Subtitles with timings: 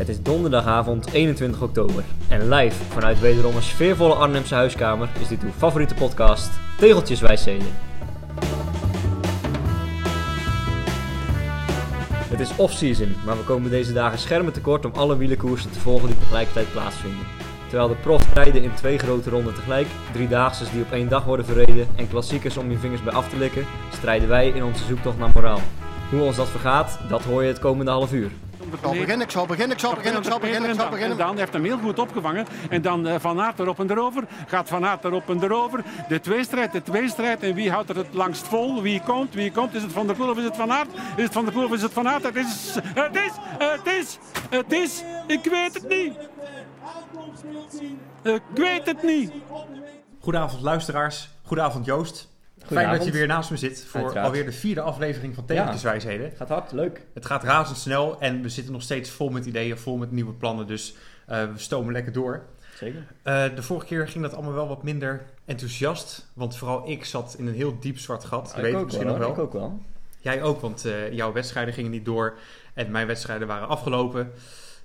[0.00, 5.42] Het is donderdagavond 21 oktober en live vanuit wederom een sfeervolle Arnhemse huiskamer is dit
[5.42, 7.66] uw favoriete podcast, Tegeltjes Wijszeden.
[12.28, 16.08] Het is off-season, maar we komen deze dagen schermen tekort om alle wielenkoersen te volgen
[16.08, 17.26] die tegelijkertijd plaatsvinden.
[17.68, 21.46] Terwijl de profs rijden in twee grote ronden tegelijk, driedaagses die op één dag worden
[21.46, 25.18] verreden en klassiekers om je vingers bij af te likken, strijden wij in onze zoektocht
[25.18, 25.60] naar moraal.
[26.10, 28.30] Hoe ons dat vergaat, dat hoor je het komende half uur.
[28.72, 30.90] Ik zal beginnen, ik zal beginnen, ik zal beginnen, ik zal beginnen, ik zal En
[30.90, 31.16] beginnen.
[31.16, 32.46] dan heeft hem heel goed opgevangen.
[32.70, 34.24] En dan eh, Van Aert erop en erover.
[34.46, 35.84] Gaat Van Aert erop en erover.
[36.08, 37.42] De tweestrijd, de tweestrijd.
[37.42, 38.82] En wie houdt er het langst vol?
[38.82, 39.34] Wie komt?
[39.34, 39.74] Wie komt?
[39.74, 40.88] Is het Van der Poel of is het Van Aert?
[41.16, 42.22] Is het Van der Poel of is het Van Aert?
[42.22, 44.18] Het is, het is, het is,
[44.50, 45.02] het is.
[45.26, 46.14] Ik weet het niet.
[48.22, 49.32] Ik weet het niet.
[50.20, 52.29] Goedenavond luisteraars, goedenavond Joost.
[52.76, 54.26] Fijn dat je weer naast me zit voor Uiteraard.
[54.26, 56.32] alweer de vierde aflevering van Tegeltjeswijsheden.
[56.36, 57.06] Gaat hard, leuk.
[57.14, 60.66] Het gaat razendsnel en we zitten nog steeds vol met ideeën, vol met nieuwe plannen,
[60.66, 60.94] dus
[61.26, 62.42] eh, we stomen lekker door.
[62.74, 63.06] Zeker.
[63.22, 67.34] Eh, de vorige keer ging dat allemaal wel wat minder enthousiast, want vooral ik zat
[67.38, 68.52] in een heel diep zwart gat.
[68.56, 69.30] Je weet het misschien nog wel.
[69.30, 69.82] Ik ook wel.
[70.20, 72.38] Jij ook, want eh, jouw wedstrijden gingen niet door
[72.74, 74.32] en mijn wedstrijden waren afgelopen.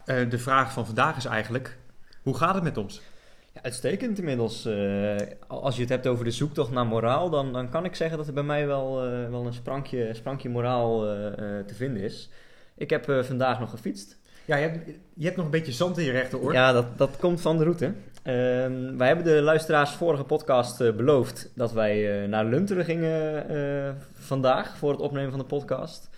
[0.06, 1.78] De vraag van vandaag is eigenlijk,
[2.22, 3.02] hoe gaat het met ons?
[3.56, 4.66] Ja, uitstekend inmiddels.
[4.66, 5.16] Eh,
[5.48, 8.28] als je het hebt over de zoektocht naar moraal, dan, dan kan ik zeggen dat
[8.28, 11.16] er bij mij wel, eh, wel een sprankje, sprankje moraal eh,
[11.66, 12.30] te vinden is.
[12.78, 14.18] Ik heb vandaag nog gefietst.
[14.46, 16.54] Ja, je hebt, je hebt nog een beetje zand in je rechteroor.
[16.54, 17.94] Ja, dat, dat komt van de route.
[18.24, 23.46] Ehm, wij hebben de luisteraars vorige podcast beloofd dat wij naar Lunteren gingen
[24.14, 26.10] vandaag voor het opnemen van de podcast.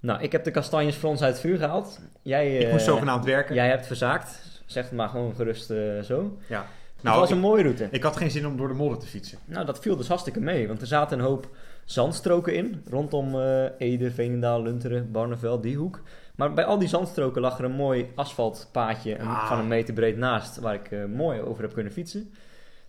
[0.00, 2.00] Nou, ik heb de kastanjes voor ons uit het vuur gehaald.
[2.22, 3.54] Jij, Ik moest zogenaamd werken.
[3.54, 4.51] Jij hebt verzaakt.
[4.72, 6.36] Zeg het maar gewoon gerust eh, zo.
[6.48, 6.66] Ja.
[6.94, 7.88] het Nou, was een mooie route.
[7.90, 9.38] Ik had geen zin om door de modder te fietsen.
[9.44, 11.48] Nou, dat viel dus hartstikke mee, want er zaten een hoop
[11.84, 12.82] zandstroken in.
[12.90, 16.00] Rondom eh, Ede, Veenendaal, Lunteren, Barneveld, die hoek.
[16.36, 19.48] Maar bij al die zandstroken lag er een mooi asfaltpaadje Ah.
[19.48, 22.30] van een meter breed naast, waar ik eh, mooi over heb kunnen fietsen.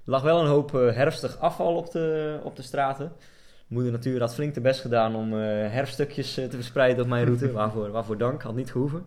[0.06, 3.12] Er lag wel een hoop eh, herfstig afval op de, op de straten.
[3.68, 7.52] Moeder Natuur had flink de best gedaan om herfststukjes te verspreiden op mijn route.
[7.62, 9.06] waarvoor, waarvoor dank, had niet gehoeven.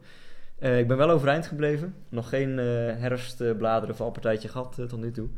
[0.59, 1.95] Eh, ik ben wel overeind gebleven.
[2.09, 2.65] Nog geen eh
[2.99, 5.29] herfstbladeren valpartijtje gehad eh, tot nu toe.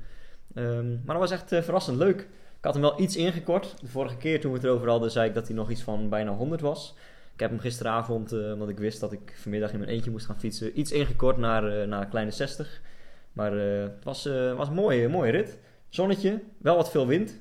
[0.54, 2.20] Ehm, maar dat was echt verrassend leuk.
[2.58, 3.74] Ik had hem wel iets ingekort.
[3.80, 6.08] De vorige keer toen we het erover hadden, zei ik dat hij nog iets van
[6.08, 6.94] bijna 100 was.
[7.32, 10.38] Ik heb hem gisteravond, omdat ik wist dat ik vanmiddag in mijn eentje moest gaan
[10.40, 12.80] fietsen, iets ingekort naar, naar een kleine 60.
[13.32, 14.24] Maar het was,
[14.56, 15.58] was een mooie, mooie rit.
[15.88, 17.40] Zonnetje, wel wat veel wind.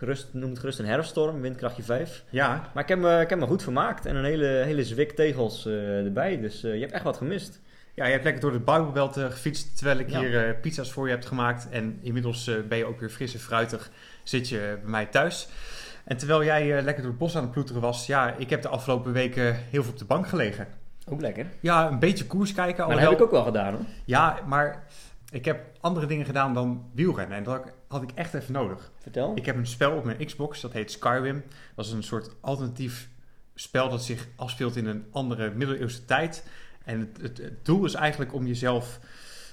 [0.00, 2.24] Gerust, noem het gerust een herfststorm, windkrachtje 5.
[2.30, 5.10] Ja, Maar ik heb, me, ik heb me goed vermaakt en een hele, hele zwik
[5.12, 6.40] tegels eh, erbij.
[6.40, 7.60] Dus eh, je hebt echt wat gemist.
[7.94, 10.18] ja, je hebt lekker door de Bijbelbelt eh, gefietst terwijl ik Ja.
[10.20, 11.68] hier pizza's voor je heb gemaakt.
[11.70, 13.90] En inmiddels ben je ook weer fris en fruitig,
[14.22, 15.48] zit je bij mij thuis.
[16.04, 18.68] En terwijl jij lekker door het bos aan het ploeteren was, ja, ik heb de
[18.68, 20.66] afgelopen weken heel veel op de bank gelegen.
[21.08, 21.46] Ook lekker.
[21.60, 22.86] Ja, een beetje koers kijken.
[22.86, 23.84] Maar dat heb ik ook wel gedaan hoor.
[24.04, 24.84] Ja, maar
[25.30, 27.36] ik heb andere dingen gedaan dan wielrennen.
[27.36, 28.90] En dat ik- had ik echt even nodig.
[29.02, 29.32] Vertel.
[29.34, 31.44] Ik heb een spel op mijn Xbox, dat heet Skyrim.
[31.74, 33.08] Dat is een soort alternatief
[33.54, 36.44] spel dat zich afspeelt in een andere middeleeuwse tijd.
[36.84, 38.98] En het, het, het doel is eigenlijk om jezelf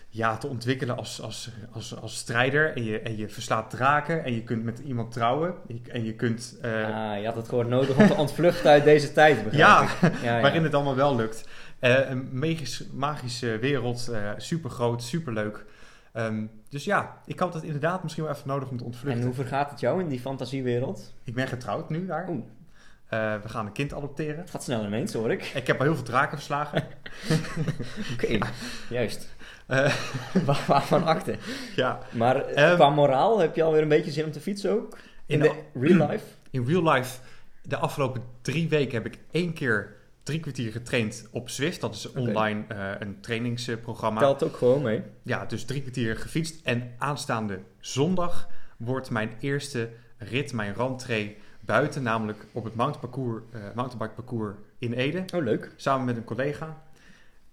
[0.09, 2.75] ja, te ontwikkelen als, als, als, als strijder.
[2.75, 5.55] En je, en je verslaat draken en je kunt met iemand trouwen.
[5.91, 6.57] En je kunt...
[6.61, 9.87] eh, Ah, je had het gewoon nodig om te ontvluchten uit deze tijd, ja,
[10.23, 11.47] ja, waarin het allemaal wel lukt.
[11.79, 15.65] Eh, een magisch, magische wereld, eh super groot, super leuk.
[16.69, 19.19] Dus ja, ik had het inderdaad misschien wel even nodig om te ontvluchten.
[19.21, 21.13] En hoe vergaat het jou in die fantasiewereld?
[21.23, 22.29] Ik ben getrouwd nu daar.
[22.29, 22.43] Oeh.
[23.07, 24.37] Eh, we gaan een kind adopteren.
[24.37, 25.43] Het gaat snel ineens, hoor ik.
[25.43, 26.83] Ik heb al heel veel draken verslagen.
[28.13, 28.37] Oké,
[28.89, 29.35] juist.
[29.65, 29.95] Eh,
[30.45, 31.35] Waar- Waarvan akte.
[31.75, 31.99] ja.
[32.11, 34.97] Maar eh, Ehm, qua moraal heb je alweer een beetje zin om te fietsen ook?
[35.25, 36.25] In, In de real life?
[36.51, 37.19] In real life,
[37.61, 39.95] de afgelopen drie weken heb ik één keer
[40.27, 41.81] drie kwartier getraind op Zwift.
[41.81, 44.19] Dat is online eh, een trainingsprogramma.
[44.19, 45.01] Telt ook gewoon mee.
[45.23, 46.65] Ja, dus drie kwartier gefietst.
[46.65, 52.03] En aanstaande zondag wordt mijn eerste rit, mijn rentree buiten.
[52.03, 55.25] Namelijk op het mountainparcours, eh mountainbike parcours in Ede.
[55.35, 55.71] Oh, leuk.
[55.75, 56.81] Samen met een collega.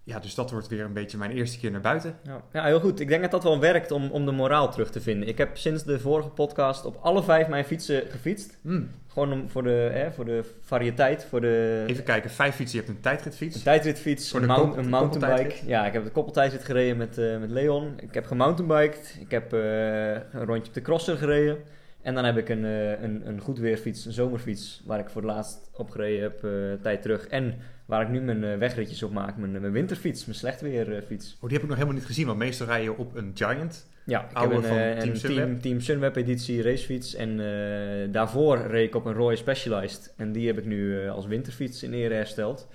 [0.06, 2.16] Ja, dus dat wordt weer een beetje mijn eerste keer naar buiten.
[2.22, 2.42] Ja.
[2.52, 3.00] ja, heel goed.
[3.00, 5.28] Ik denk dat dat wel werkt om, om de moraal terug te vinden.
[5.28, 8.58] Ik heb sinds de vorige podcast op alle vijf mijn fietsen gefietst.
[8.62, 8.90] Hmm.
[9.08, 11.84] Gewoon om, voor, de, hè, voor de variëteit, voor de...
[11.86, 13.56] Even kijken, vijf fietsen, je hebt een tijdritfiets.
[13.56, 15.54] Een tijdritfiets, Voor een, mount- mountainbike.
[15.66, 17.94] Ja, ik heb de koppeltijdrit gereden met, eh, met Leon.
[18.00, 19.16] Ik heb gemountainbiked.
[19.20, 21.56] Ik heb eh, een rondje op de crosser gereden.
[22.04, 25.22] En dan heb ik een, eh, een, een goed weerfiets, een zomerfiets, waar ik voor
[25.22, 27.26] het laatst op gereden heb, een tijd terug.
[27.26, 27.54] En
[27.86, 31.36] waar ik nu mijn eh, wegritjes op maak, mijn, mijn winterfiets, mijn slechtweerfiets.
[31.40, 33.86] Oh, die heb ik nog helemaal niet gezien, want meestal rij je op een Giant.
[34.04, 35.44] Ja, ik heb een, van eh, Team een Sunweb.
[35.44, 37.14] team, team Sunweb editie racefiets.
[37.14, 37.36] En
[38.12, 40.14] daarvoor reed ik op een Roy Specialized.
[40.16, 42.68] En die heb ik nu als winterfiets in ere hersteld.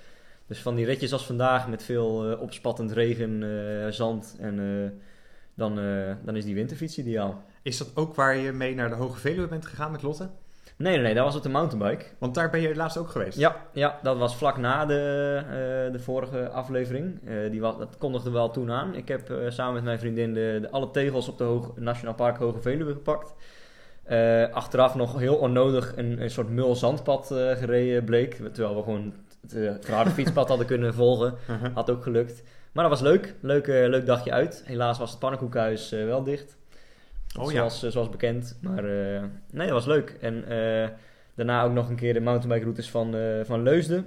[0.46, 3.44] Dus van die ritjes als vandaag met veel opspattend regen,
[3.94, 4.56] zand en
[5.54, 5.74] dan,
[6.24, 7.44] dan is die winterfiets ideaal.
[7.62, 10.30] Is dat ook waar je mee naar de Hoge Veluwe bent gegaan met Lotte?
[10.80, 12.04] Nee, nee, nee, dat was op de mountainbike.
[12.18, 13.38] Want daar ben je laatst ook geweest.
[13.38, 17.20] Ja, ja, dat was vlak na de, eh, de vorige aflevering.
[17.24, 18.94] Eh, die was, dat kondigde wel toen aan.
[18.94, 22.14] Ik heb eh, samen met mijn vriendin de, de, alle tegels op de Hoog, Nationaal
[22.14, 23.34] Park Hoge Veluwe gepakt.
[24.52, 28.34] Achteraf nog heel onnodig een, een soort mul-zandpad gereden bleek.
[28.34, 31.34] Terwijl we gewoon het, het harde fietspad hadden kunnen volgen.
[31.50, 31.74] Uh-huh.
[31.74, 32.42] Had ook gelukt.
[32.72, 33.34] Maar dat was leuk.
[33.40, 34.62] Leuk, leuk dagje uit.
[34.66, 36.58] Helaas was het pannenkoekhuis wel dicht.
[37.38, 37.56] Oh ja.
[37.56, 38.58] zoals, eh, zoals bekend.
[38.60, 40.16] Maar eh, nee, dat was leuk.
[40.20, 40.88] En eh,
[41.34, 44.06] daarna ook nog een keer de mountainbike routes van, van Leusden.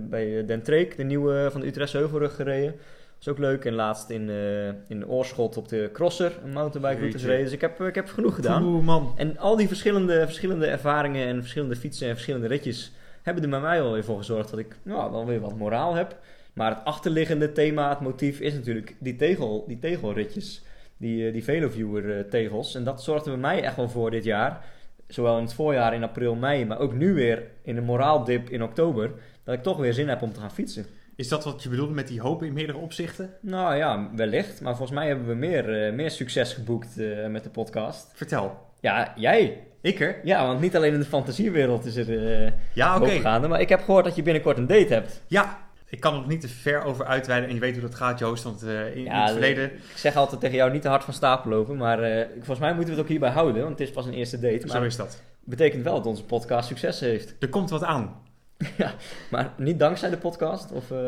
[0.00, 2.74] bij Den Treek, de nieuwe van de Utrechtse Heuvelrug gereden.
[3.16, 3.64] was ook leuk.
[3.64, 7.18] En laatst in, eh in Oorschot op de Crosser een mountainbike route Jeetje.
[7.18, 7.44] gereden.
[7.44, 8.64] Dus ik heb, ik heb genoeg gedaan.
[8.64, 9.12] Oeh, man.
[9.16, 12.92] En al die verschillende, verschillende ervaringen en verschillende fietsen en verschillende ritjes
[13.22, 15.94] hebben er bij mij wel weer voor gezorgd dat ik nou, wel weer wat moraal
[15.94, 16.18] heb.
[16.52, 20.62] Maar het achterliggende thema, het motief is natuurlijk die, tegel, die tegelritjes.
[20.96, 22.74] Die, eh, die Veloviewer eh, tegels.
[22.74, 24.64] En dat zorgde bij mij echt wel voor dit jaar.
[25.08, 28.62] Zowel in het voorjaar in april, mei, maar ook nu weer in een moraaldip in
[28.62, 29.10] oktober.
[29.44, 30.86] Dat ik toch weer zin heb om te gaan fietsen.
[31.16, 33.30] Is dat wat je bedoelde met die hoop in meerdere opzichten?
[33.40, 34.60] Nou ja, wellicht.
[34.60, 36.96] Maar volgens mij hebben we meer, eh, meer succes geboekt
[37.28, 38.10] met de podcast.
[38.14, 38.58] Vertel.
[38.80, 39.58] Ja, jij.
[39.80, 40.20] Ik er?
[40.24, 43.04] Ja, want niet alleen in de fantasiewereld is er eh Ja, oké.
[43.04, 43.48] bovengaande.
[43.48, 45.22] Maar ik heb gehoord dat je binnenkort een date hebt.
[45.26, 45.58] Ja,
[45.94, 47.48] ik kan er nog niet te ver over uitweiden.
[47.48, 48.44] En je weet hoe dat gaat, Joost.
[48.44, 49.64] Want eh, in, in Ja, het de- verleden...
[49.72, 51.76] Ik zeg altijd tegen jou niet te hard van stapel lopen.
[51.76, 53.62] Maar eh, volgens mij moeten we het ook hierbij houden.
[53.62, 54.68] Want het is pas een eerste date.
[54.68, 55.22] Zo Maar is dat.
[55.44, 57.34] betekent wel dat onze podcast succes heeft.
[57.40, 58.22] Er komt wat aan.
[59.30, 60.72] Maar niet dankzij de podcast.
[60.72, 60.98] Of eh,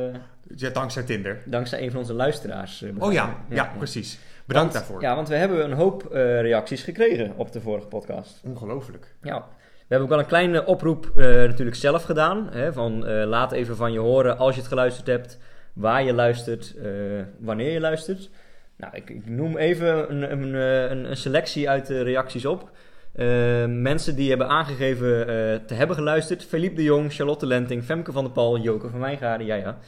[0.56, 1.42] Ja, dankzij Tinder.
[1.44, 2.82] dankzij een van onze luisteraars.
[2.82, 4.18] eh, Oh ja, ja, precies.
[4.46, 5.02] Bedankt Want- daarvoor.
[5.08, 8.40] Ja, want we hebben een hoop eh, reacties gekregen op de vorige podcast.
[8.44, 9.14] Ongelooflijk.
[9.22, 9.46] Ja,
[9.88, 12.48] hebben ook wel een kleine oproep eh, natuurlijk zelf gedaan.
[12.50, 15.38] Hè, van eh, laat even van je horen als je het geluisterd hebt,
[15.72, 16.90] waar je luistert, eh,
[17.38, 18.30] wanneer je luistert.
[18.76, 22.70] Nou, ik, ik noem even een, een, eh, een, selectie uit de reacties op.
[23.12, 23.26] Eh,
[23.66, 25.26] mensen die hebben aangegeven eh,
[25.66, 26.44] te hebben geluisterd.
[26.44, 29.78] Philippe de Jong, Charlotte Lenting, Femke van der Pal, Joke van Wijngaarden, ja.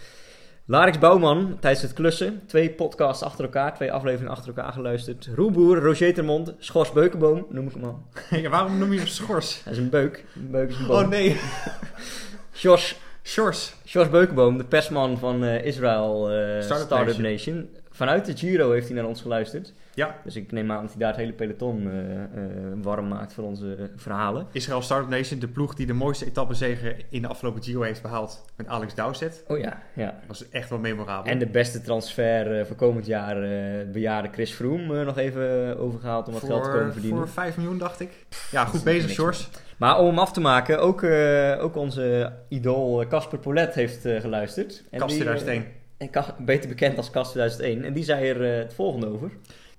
[0.71, 2.43] Larix Bouwman, tijdens het klussen.
[2.47, 5.29] Twee podcasts achter elkaar, twee afleveringen achter elkaar geluisterd.
[5.35, 8.03] Roeboer, Roger Termond, Schors Beukenboom, noem ik hem al.
[8.43, 9.63] Ja, waarom noem je hem schors?
[9.65, 10.25] Dat is een beuk.
[10.35, 10.97] Een beuk is een boom.
[10.97, 11.41] Oh nee.
[12.53, 13.75] Jos, Shores.
[13.85, 17.55] Jos Beukenboom, de persman van eh, Israël eh, Startup Startup, Nation.
[17.55, 17.69] Nation.
[17.99, 19.73] Vanuit de Giro heeft hij naar ons geluisterd.
[19.95, 20.17] Ja.
[20.25, 22.29] Dus ik neem aan dat hij daar het hele peloton eh, eh,
[22.83, 24.47] warm maakt voor onze eh, verhalen.
[24.53, 28.45] Israël Startup Nation, de ploeg die de mooiste etappezege in de afgelopen Giro heeft behaald
[28.57, 29.45] met Alex Dowsett.
[29.47, 30.05] Oh ja, ja.
[30.07, 31.33] Dat was echt wel memorabel.
[31.33, 33.37] En de beste transfer voor komend jaar,
[33.93, 37.19] bejaarde Chris Froome, nog even eh, overgehaald om wat geld te komen verdienen.
[37.19, 38.27] Voor 5 miljoen, dacht ik.
[38.51, 39.49] Ja, goed bezig, Shores.
[39.77, 41.03] Maar om hem af te maken, ook,
[41.61, 44.85] ook onze idool Casper Paulet heeft geluisterd.
[44.91, 45.78] Eh, 2001.
[45.99, 47.85] En beter bekend als Kast 2001.
[47.85, 49.31] En die zei er eh, het volgende over.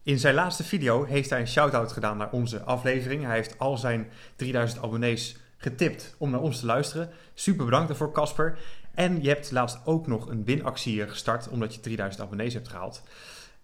[0.03, 3.23] In zijn laatste video heeft hij een shout-out gedaan naar onze aflevering.
[3.23, 7.09] Hij heeft al zijn 3000 abonnees getipt om naar ons te luisteren.
[7.33, 8.57] Super bedankt daarvoor, Casper.
[8.93, 13.03] En je hebt laatst ook nog een winactie gestart, omdat je 3000 abonnees hebt gehaald.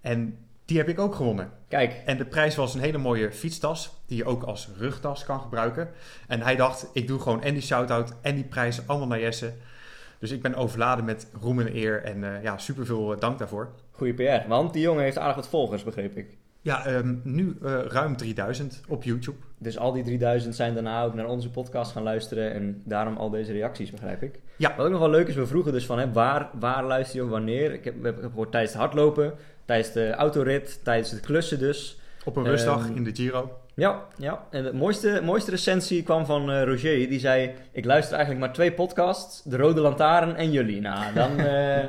[0.02, 1.52] En die heb ik ook gewonnen.
[1.68, 5.42] Kijk, En de prijs was een hele mooie fietstas, die je ook als rugtas kan
[5.42, 5.90] gebruiken.
[6.28, 9.54] En hij dacht, ik doe gewoon en die shout-out en die prijs allemaal naar Jesse.
[10.26, 13.70] Dus ik ben overladen met roem en eer en eh, ja, super veel dank daarvoor.
[13.92, 14.48] goede PR.
[14.48, 16.38] Want die jongen heeft aardig wat volgers, begreep ik.
[16.62, 19.38] Ja, ehm, nu eh, ruim 3000 op YouTube.
[19.58, 22.54] Dus al die 3000 zijn daarna ook naar onze podcast gaan luisteren.
[22.54, 24.40] En daarom al deze reacties, begrijp ik.
[24.58, 24.76] Ja.
[24.76, 27.28] Wat ook nog wel leuk is, we vroegen dus van hè, waar, waar luister je
[27.28, 27.74] wanneer.
[27.74, 29.34] Ik heb, ik heb gehoord tijdens het hardlopen,
[29.66, 32.00] tijdens de autorit, tijdens het klussen dus.
[32.24, 33.58] Op een rustdag Ehm, in de Giro.
[33.76, 34.44] Ja, ja.
[34.50, 37.10] En de mooiste, mooiste recensie kwam van eh, Roger.
[37.10, 39.42] Die zei, ik luister eigenlijk maar twee podcasts.
[39.44, 40.82] De Rode Lantaarn en jullie.
[40.82, 41.84] Nou, dan, eh,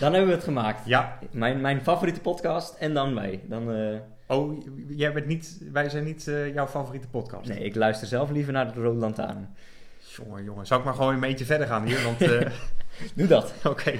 [0.00, 0.86] dan hebben we het gemaakt.
[0.86, 1.18] Ja.
[1.30, 3.40] Mijn, mijn favoriete podcast en dan wij.
[3.44, 3.96] Dan, eh,
[4.26, 7.48] Oh, jij bent niet, wij zijn niet jouw favoriete podcast.
[7.48, 9.54] nee, ik luister zelf liever naar de Rode Lantaarn.
[9.98, 10.66] Jongen, jongen.
[10.66, 12.02] Zou ik maar gewoon een beetje verder gaan hier?
[12.04, 12.18] Want,
[13.16, 13.52] Doe dat.
[13.64, 13.92] oké.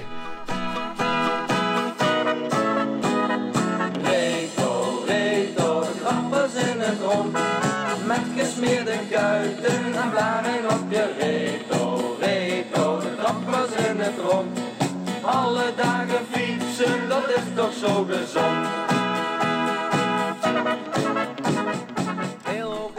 [6.83, 7.33] Het rond.
[8.07, 14.59] Met gesmeerde kuiten en blaren op je reto, reto, de trappers in het rond.
[15.23, 18.67] Alle dagen fietsen, dat is toch zo gezond.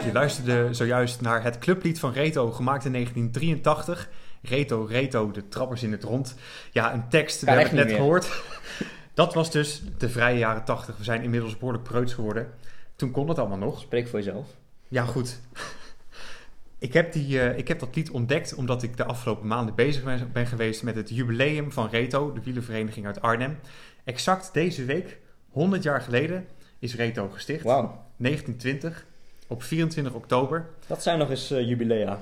[0.04, 4.08] Je luisterde zojuist naar het clublied van Reto, gemaakt in 1983.
[4.42, 6.34] Reto, Reto, de trappers in het rond.
[6.72, 8.42] Ja, een tekst, we hebben het net gehoord.
[9.14, 10.96] Dat was dus de vrije jaren 80.
[10.96, 12.52] We zijn inmiddels behoorlijk preuts geworden.
[12.96, 13.80] Toen kon het allemaal nog.
[13.80, 14.46] Spreek voor jezelf.
[14.88, 15.40] Ja, goed.
[16.78, 20.28] Ik heb, die, eh, ik heb dat lied ontdekt omdat ik de afgelopen maanden bezig
[20.32, 23.58] ben, geweest met het jubileum van Reto, de wielervereniging uit Arnhem.
[24.04, 25.18] Exact deze week,
[25.50, 26.46] 100 jaar geleden,
[26.78, 27.62] is Reto gesticht.
[27.64, 29.06] Wauw, 1920,
[29.46, 30.66] op 24 oktober.
[30.86, 32.18] dat zijn nog eens eh, jubilea.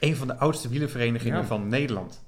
[0.00, 1.44] Een van de oudste wielerverenigingen Ja.
[1.46, 2.22] van Nederland.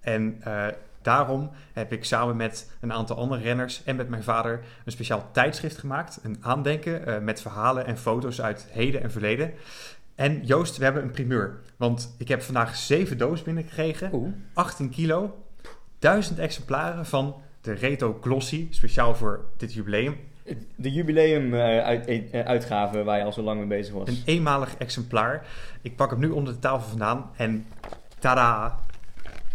[0.00, 0.66] En eh,
[1.02, 5.28] daarom heb ik samen met een aantal andere renners en met mijn vader een speciaal
[5.32, 6.18] tijdschrift gemaakt.
[6.22, 9.52] Een aandenken eh, met verhalen en foto's uit heden en verleden.
[10.14, 11.60] En Joost, we hebben een primeur.
[11.76, 14.10] Want ik heb vandaag zeven dozen binnengekregen.
[14.12, 14.32] Oeh.
[14.54, 15.44] 18 kilo.
[15.98, 18.66] 1000 exemplaren van de Reto Glossy.
[18.70, 20.16] Speciaal voor dit jubileum.
[20.76, 24.08] De jubileum-uitgave waar je al zo lang mee bezig was.
[24.08, 25.46] Een eenmalig exemplaar.
[25.82, 27.30] Ik pak hem nu onder de tafel vandaan.
[27.36, 27.66] En
[28.18, 28.86] tada!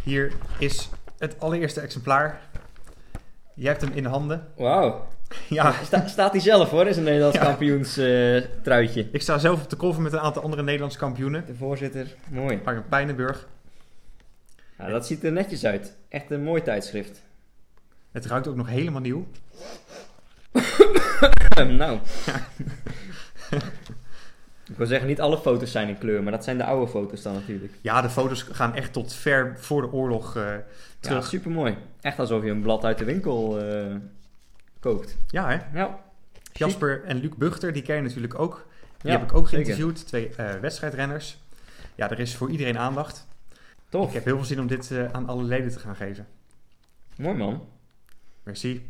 [0.04, 0.90] Hier is
[1.24, 2.42] het allereerste exemplaar.
[3.56, 4.48] Je hebt hem in handen.
[4.56, 5.08] Wauw.
[5.50, 7.44] Ja, Sta- staat hij zelf hoor, is een Nederlands Ja.
[7.44, 7.94] kampioens
[8.63, 9.10] truitje.
[9.12, 11.46] ik sta zelf op de cover met een aantal andere Nederlandse kampioenen.
[11.46, 12.60] De voorzitter, mooi.
[12.63, 13.48] Arjen Pijnenburg.
[14.77, 15.96] Ja, dat ziet er netjes uit.
[16.10, 17.22] Echt een mooi tijdschrift.
[18.12, 19.27] Het ruikt ook nog helemaal nieuw.
[21.77, 22.00] nou.
[24.74, 27.22] Ik wil zeggen, niet alle foto's zijn in kleur, maar dat zijn de oude foto's
[27.22, 27.74] dan natuurlijk.
[27.82, 30.63] Ja, de foto's gaan echt tot ver voor de oorlog Ja,
[31.00, 31.25] terug.
[31.27, 31.77] super mooi.
[32.01, 33.96] Echt alsof je een blad uit de winkel eh,
[34.80, 35.18] koopt.
[35.27, 35.80] Ja, hè?
[35.80, 36.00] Ja,
[36.53, 38.65] Jasper en Luc Buchter, die ken je natuurlijk ook.
[39.01, 39.65] Die Ja, heb ik ook zeker.
[39.65, 40.08] geïnterviewd.
[40.08, 41.38] Twee eh, wedstrijdrenners.
[41.96, 43.27] Ja, er is voor iedereen aandacht.
[43.89, 44.08] tof.
[44.08, 46.27] Ik heb heel veel zin om dit aan alle leden te gaan geven.
[47.15, 47.68] Mooi man.
[48.44, 48.86] Merci.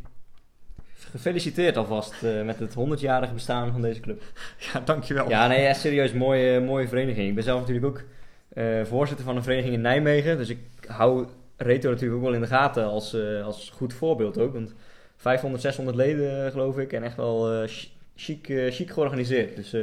[0.97, 4.21] Gefeliciteerd alvast eh, met het 100-jarige bestaan van deze club.
[4.73, 5.29] Ja, dankjewel.
[5.29, 7.27] Ja, nee, serieus, mooie, mooie vereniging.
[7.29, 8.03] Ik ben zelf natuurlijk ook
[8.53, 10.37] eh, voorzitter van een vereniging in Nijmegen.
[10.37, 14.37] Dus ik hou Reto natuurlijk ook wel in de gaten als, eh, als goed voorbeeld
[14.37, 14.53] ook.
[14.53, 14.73] Want
[15.17, 16.93] 500, 600 leden geloof ik.
[16.93, 19.55] En echt wel chi- chic, chic georganiseerd.
[19.55, 19.75] Dus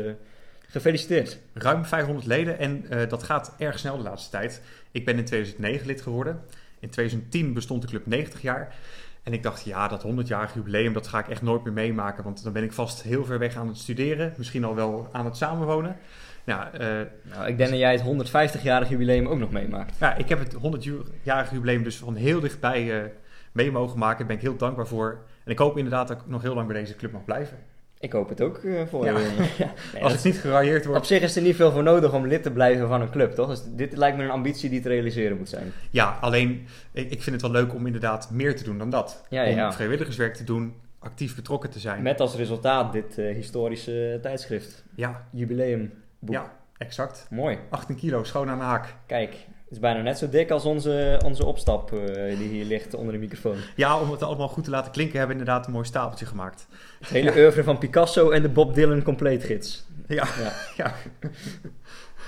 [0.69, 1.39] gefeliciteerd.
[1.55, 4.63] Ruim 500 leden en dat gaat erg snel de laatste tijd.
[4.91, 6.41] Ik ben in 2009 lid geworden.
[6.81, 8.75] In 2010 bestond de club 90 jaar.
[9.23, 12.25] En ik dacht, ja, dat 100-jarig jubileum, dat ga ik echt nooit meer meemaken.
[12.25, 14.35] Want dan ben ik vast heel ver weg aan het studeren.
[14.37, 15.97] Misschien al wel aan het samenwonen.
[16.45, 19.99] Ja, eh, Nou, ik denk dat jij het 150-jarig jubileum ook nog meemaakt.
[19.99, 23.11] ja, ik heb het 100-jarig jubileum dus van heel dichtbij eh,
[23.53, 24.19] mee mogen maken.
[24.19, 25.19] Daar ben ik heel dankbaar voor.
[25.45, 27.59] En ik hoop inderdaad dat ik nog heel lang bij deze club mag blijven.
[28.01, 29.19] Ik hoop het ook eh, voor Ja.
[29.19, 29.27] je.
[29.59, 29.73] Ja.
[29.95, 31.01] Nee, Als het niet geraaieerd wordt.
[31.01, 33.33] op zich is er niet veel voor nodig om lid te blijven van een club,
[33.33, 33.49] toch?
[33.49, 35.73] Dus dit lijkt me een ambitie die te realiseren moet zijn.
[35.91, 39.25] Ja, alleen ik, ik vind het wel leuk om inderdaad meer te doen dan dat.
[39.29, 39.67] Ja, ja.
[39.67, 42.03] Om vrijwilligerswerk te doen, actief betrokken te zijn.
[42.03, 44.85] Met als resultaat dit eh, historische tijdschrift.
[44.95, 45.91] Ja, Jubileumboek.
[46.25, 47.27] ja, exact.
[47.31, 47.59] Mooi.
[47.71, 48.95] 18 kilo, schoon aan de haak.
[49.07, 49.35] Kijk,
[49.71, 53.13] het is bijna net zo dik als onze, onze opstap eh, die hier ligt onder
[53.13, 53.57] de microfoon.
[53.77, 56.67] Ja, om het allemaal goed te laten klinken, hebben we inderdaad een mooi stapeltje gemaakt.
[56.99, 59.85] Het hele oeuvre van Picasso en de Bob Dylan compleetgids.
[60.07, 60.53] Ja, Ja.
[60.77, 60.95] ja.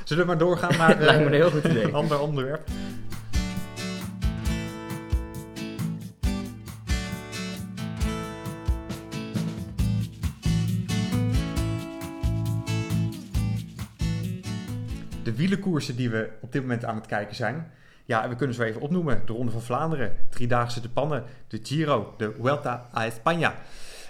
[0.05, 1.85] Zullen we maar doorgaan naar me eh, een heel goed idee.
[1.85, 2.69] een ander onderwerp?
[15.43, 17.71] Wielenkoersen die we op dit moment aan het kijken zijn.
[18.05, 19.23] Ja, we kunnen ze even opnoemen.
[19.27, 23.53] De Ronde van Vlaanderen, Driedaagse de Pannen, de Giro, de Vuelta a España.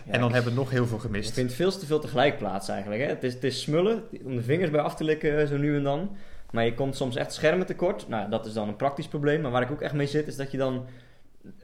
[0.07, 1.33] en dan hebben we nog heel veel gemist.
[1.33, 3.03] vind veel te veel tegelijk plaats eigenlijk.
[3.03, 3.09] Hè?
[3.09, 5.77] Het, is, het is smullen, om de vingers bij af te likken eh, zo nu
[5.77, 6.17] en dan.
[6.51, 8.09] Maar je komt soms echt schermen tekort.
[8.09, 9.41] Nou, dat is dan een praktisch probleem.
[9.41, 10.87] Maar waar ik ook echt mee zit, is dat je dan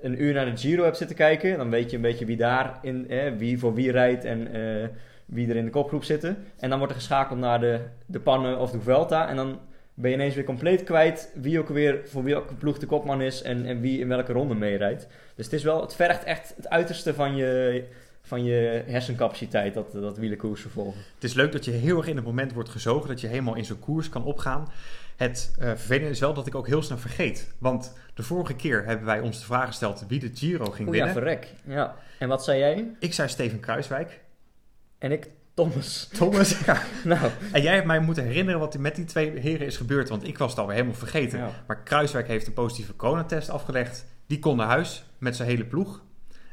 [0.01, 1.57] een uur naar de Giro hebt zitten kijken.
[1.57, 4.89] Dan weet je een beetje wie daar in, eh, wie voor wie rijdt en eh,
[5.29, 6.37] wie er in de kopgroep zitten.
[6.59, 9.29] En dan wordt er geschakeld naar de, de Pannen of de Vuelta.
[9.29, 9.59] En dan
[9.95, 13.43] ben je ineens weer compleet kwijt wie ook weer voor welke ploeg de kopman is
[13.43, 15.07] en, en wie in welke ronde meerijdt.
[15.35, 17.85] Dus het is wel, het vergt echt het uiterste van je,
[18.23, 21.01] van je hersencapaciteit, dat, dat wielenkoersen volgen.
[21.15, 23.55] Het is leuk dat je heel erg in het moment wordt gezogen, dat je helemaal
[23.55, 24.69] in zo'n koers kan opgaan.
[25.17, 27.55] Het eh, vervelende is wel dat ik ook heel snel vergeet.
[27.59, 30.97] Want de vorige keer hebben wij ons de vraag gesteld wie de Giro ging Oeh
[30.97, 31.23] ja, winnen.
[31.23, 31.53] verrek.
[31.65, 31.95] Ja.
[32.19, 32.91] En wat zei jij?
[32.99, 34.21] ik zei Steven Kruiswijk.
[34.99, 36.09] En ik, Thomas.
[36.13, 36.83] Thomas, ja.
[37.05, 40.09] Nou, En jij hebt mij moeten herinneren wat er met die twee heren is gebeurd,
[40.09, 41.39] want ik was het alweer helemaal vergeten.
[41.39, 41.51] ja.
[41.67, 44.07] Maar Kruiswijk heeft een positieve coronatest afgelegd.
[44.27, 46.03] Die kon naar huis met zijn hele ploeg.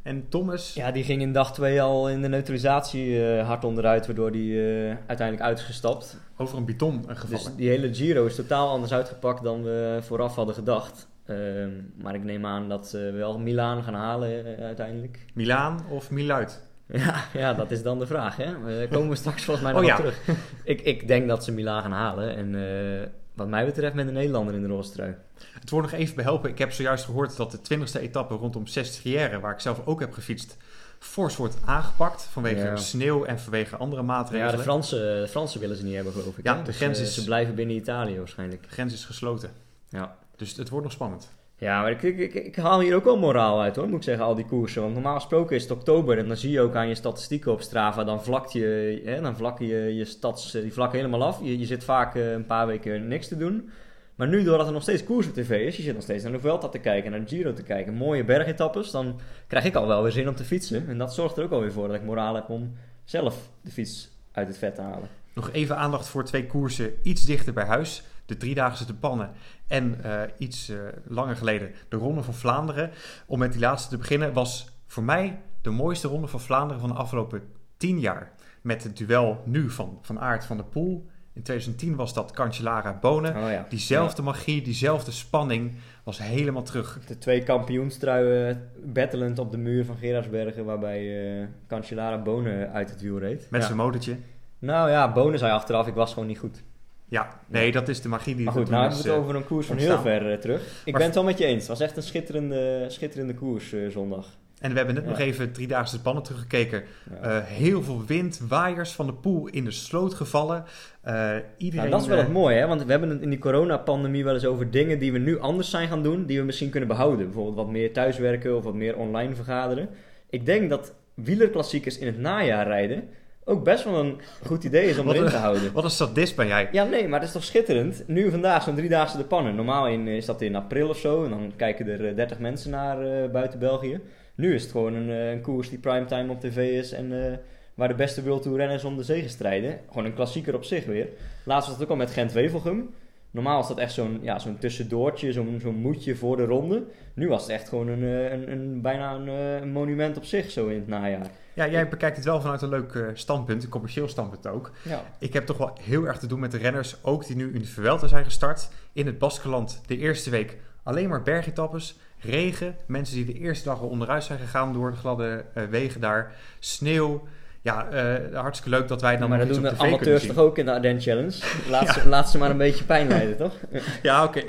[0.06, 4.06] En Thomas, ja, die ging in dag 2 al in de neutralisatie eh, hard onderuit,
[4.06, 6.18] waardoor die eh, uiteindelijk uit is gestapt.
[6.38, 7.46] over een biton eh, gevallen.
[7.46, 11.08] Dus die hele Giro is totaal anders uitgepakt dan we vooraf hadden gedacht.
[11.26, 11.70] Ehm,
[12.02, 15.26] maar ik neem aan dat ze wel Milaan gaan halen uiteindelijk.
[15.34, 16.65] Milaan of Miluid?
[16.94, 18.36] Ja, ja, dat is dan de vraag.
[18.38, 18.78] Hè?
[18.78, 19.96] Daar komen we straks volgens mij nog Oh, ja.
[19.96, 20.20] terug.
[20.64, 22.36] Ik, ik denk dat ze Milaan gaan halen.
[22.36, 22.56] En
[23.02, 25.16] eh, wat mij betreft met een Nederlander in de roze trui.
[25.60, 26.50] Het wordt nog even behelpen.
[26.50, 30.14] Ik heb zojuist gehoord dat de 20e etappe rondom Sestriere, waar ik zelf ook heb
[30.14, 30.58] gefietst,
[31.00, 32.76] fors wordt aangepakt vanwege Ja.
[32.76, 34.56] sneeuw en vanwege andere Ja, maatregelen.
[34.58, 36.44] de Fransen, de Fransen willen ze niet hebben, geloof ik.
[36.46, 36.60] Ja, hè?
[36.60, 38.62] de Dus, grens eh, is- Ze blijven binnen Italië waarschijnlijk.
[38.64, 39.50] De grens is gesloten.
[39.90, 40.16] Ja.
[40.36, 41.30] Dus het wordt nog spannend.
[41.58, 44.26] Ja, maar ik, ik, ik, haal hier ook wel moraal uit hoor, moet ik zeggen,
[44.26, 44.82] al die koersen.
[44.82, 47.62] Want normaal gesproken is het oktober en dan zie je ook aan je statistieken op
[47.62, 51.40] Strava, dan vlakt je, hè, dan vlakken je, je stads, die vlakken helemaal af.
[51.44, 53.70] Je, je zit vaak eh, een paar weken niks te doen.
[54.16, 56.42] Maar nu, doordat er nog steeds koers op tv is, je zit nog steeds naar
[56.42, 60.04] de te kijken, naar de Giro te kijken, mooie bergetappes, dan krijg ik al wel
[60.04, 60.88] weer zin om te fietsen.
[60.88, 64.10] En dat zorgt er ook alweer voor dat ik moraal heb om zelf de fiets
[64.32, 65.10] uit het vet te halen.
[65.34, 68.04] Nog even aandacht voor twee koersen iets dichter bij huis.
[68.26, 69.32] De Driedaagse de Pannen
[69.68, 70.78] en eh, iets eh,
[71.08, 72.92] langer geleden de Ronde van Vlaanderen.
[73.26, 76.90] Om met die laatste te beginnen was voor mij de mooiste Ronde van Vlaanderen van
[76.90, 77.42] de afgelopen
[77.78, 78.32] tien jaar.
[78.62, 81.06] Met het duel nu van Van Aert van de Poel.
[81.34, 83.36] In 2010 was dat Cancellara Bonen.
[83.36, 83.66] Oh ja.
[83.70, 87.00] Diezelfde magie, diezelfde spanning was helemaal terug.
[87.08, 93.02] De twee kampioenstruien battlend op de muur van Gerardsbergen, waarbij eh Cancellara Bonen uit het
[93.02, 93.48] wiel reed.
[93.50, 93.66] Met Ja.
[93.68, 94.16] zijn motortje.
[94.60, 96.64] Nou ja, Bonen zei achteraf, ik was gewoon niet goed.
[97.08, 99.36] Ja, nee, dat is de magie die Maar goed, nou hebben we het eh, over
[99.36, 100.04] een koers van ontstaan.
[100.04, 100.62] heel ver eh, terug.
[100.62, 101.60] Ik Maar- ben het wel met je eens.
[101.60, 104.28] Het was echt een schitterende, schitterende koers eh, zondag.
[104.60, 105.10] En we hebben net Ja.
[105.10, 106.84] nog even Driedaagse de Pannen teruggekeken.
[107.22, 107.42] Ja.
[107.42, 110.64] Heel veel wind, waaiers van de Poel in de sloot gevallen.
[111.02, 112.68] Eh, iedereen, Nou, dat is wel het mooie, hè?
[112.68, 115.70] want we hebben het in die coronapandemie wel eens over dingen die we nu anders
[115.70, 117.26] zijn gaan doen, die we misschien kunnen behouden.
[117.26, 119.90] Bijvoorbeeld wat meer thuiswerken of wat meer online vergaderen.
[120.30, 123.04] Ik denk dat wielerklassiekers in het najaar rijden
[123.46, 125.74] ook best wel een goed idee is om Wat erin een- te houden.
[125.74, 126.70] Wat een sadist ben jij.
[126.72, 128.04] Ja, nee, maar het is toch schitterend.
[128.08, 129.56] Nu vandaag zo'n driedaagse de pannen.
[129.56, 131.24] Normaal in, is dat in april of zo.
[131.24, 134.00] En dan kijken er eh, 30 mensen naar eh, buiten België.
[134.36, 136.92] Nu is het gewoon een, eh, een koers die primetime op tv is.
[136.92, 137.38] En eh,
[137.74, 139.80] waar de beste World Tour renners om de zege strijden.
[139.88, 141.08] Gewoon een klassieker op zich weer.
[141.44, 142.90] Laatst was het ook al met Gent-Wevelgem.
[143.32, 146.84] Normaal is dat echt zo'n ja, zo'n tussendoortje, zo'n zo'n moedje voor de ronde.
[147.14, 150.24] Nu was het echt gewoon een, eh, een, een, bijna een, eh, een monument op
[150.24, 151.28] zich zo in het najaar.
[151.56, 154.72] Ja, jij bekijkt het wel vanuit een leuk eh, standpunt, een commercieel standpunt ook.
[154.82, 155.04] Ja.
[155.20, 157.62] Ik heb toch wel heel erg te doen met de renners, ook die nu in
[157.62, 158.70] de Vuelta zijn gestart.
[158.94, 163.80] In het Baskeland de eerste week alleen maar bergetappes, regen, mensen die de eerste dag
[163.80, 167.28] al onderuit zijn gegaan door de gladde eh, wegen daar, sneeuw.
[167.62, 170.66] Ja, eh, hartstikke leuk dat wij dan maar dat doen de amateurs toch ook in
[170.66, 171.40] de Ardennes Challenge?
[171.70, 173.54] Laat, ze, laat ze maar een beetje pijn lijden, toch?
[174.02, 174.44] Ja, oké.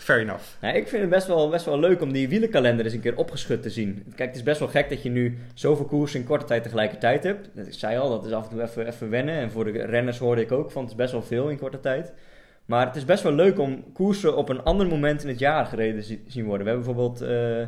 [0.00, 0.42] Fair enough.
[0.60, 3.16] Nou, ik vind het best wel, best wel leuk om die wielenkalender eens een keer
[3.16, 4.04] opgeschud te zien.
[4.14, 7.22] Kijk, het is best wel gek dat je nu zoveel koersen in korte tijd tegelijkertijd
[7.24, 7.48] hebt.
[7.54, 9.34] Ik zei al, dat is af en toe even, even wennen.
[9.34, 11.80] En voor de renners hoorde ik ook van het is best wel veel in korte
[11.80, 12.12] tijd.
[12.64, 15.66] Maar het is best wel leuk om koersen op een ander moment in het jaar
[15.66, 16.66] gereden zi- zien worden.
[16.66, 17.66] We hebben bijvoorbeeld eh,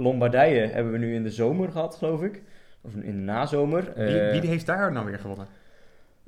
[0.00, 2.42] Lombardije hebben we nu in de zomer gehad, geloof ik.
[2.80, 3.92] Of in de nazomer.
[3.96, 5.46] Wie, Eh, wie heeft daar nou weer gewonnen?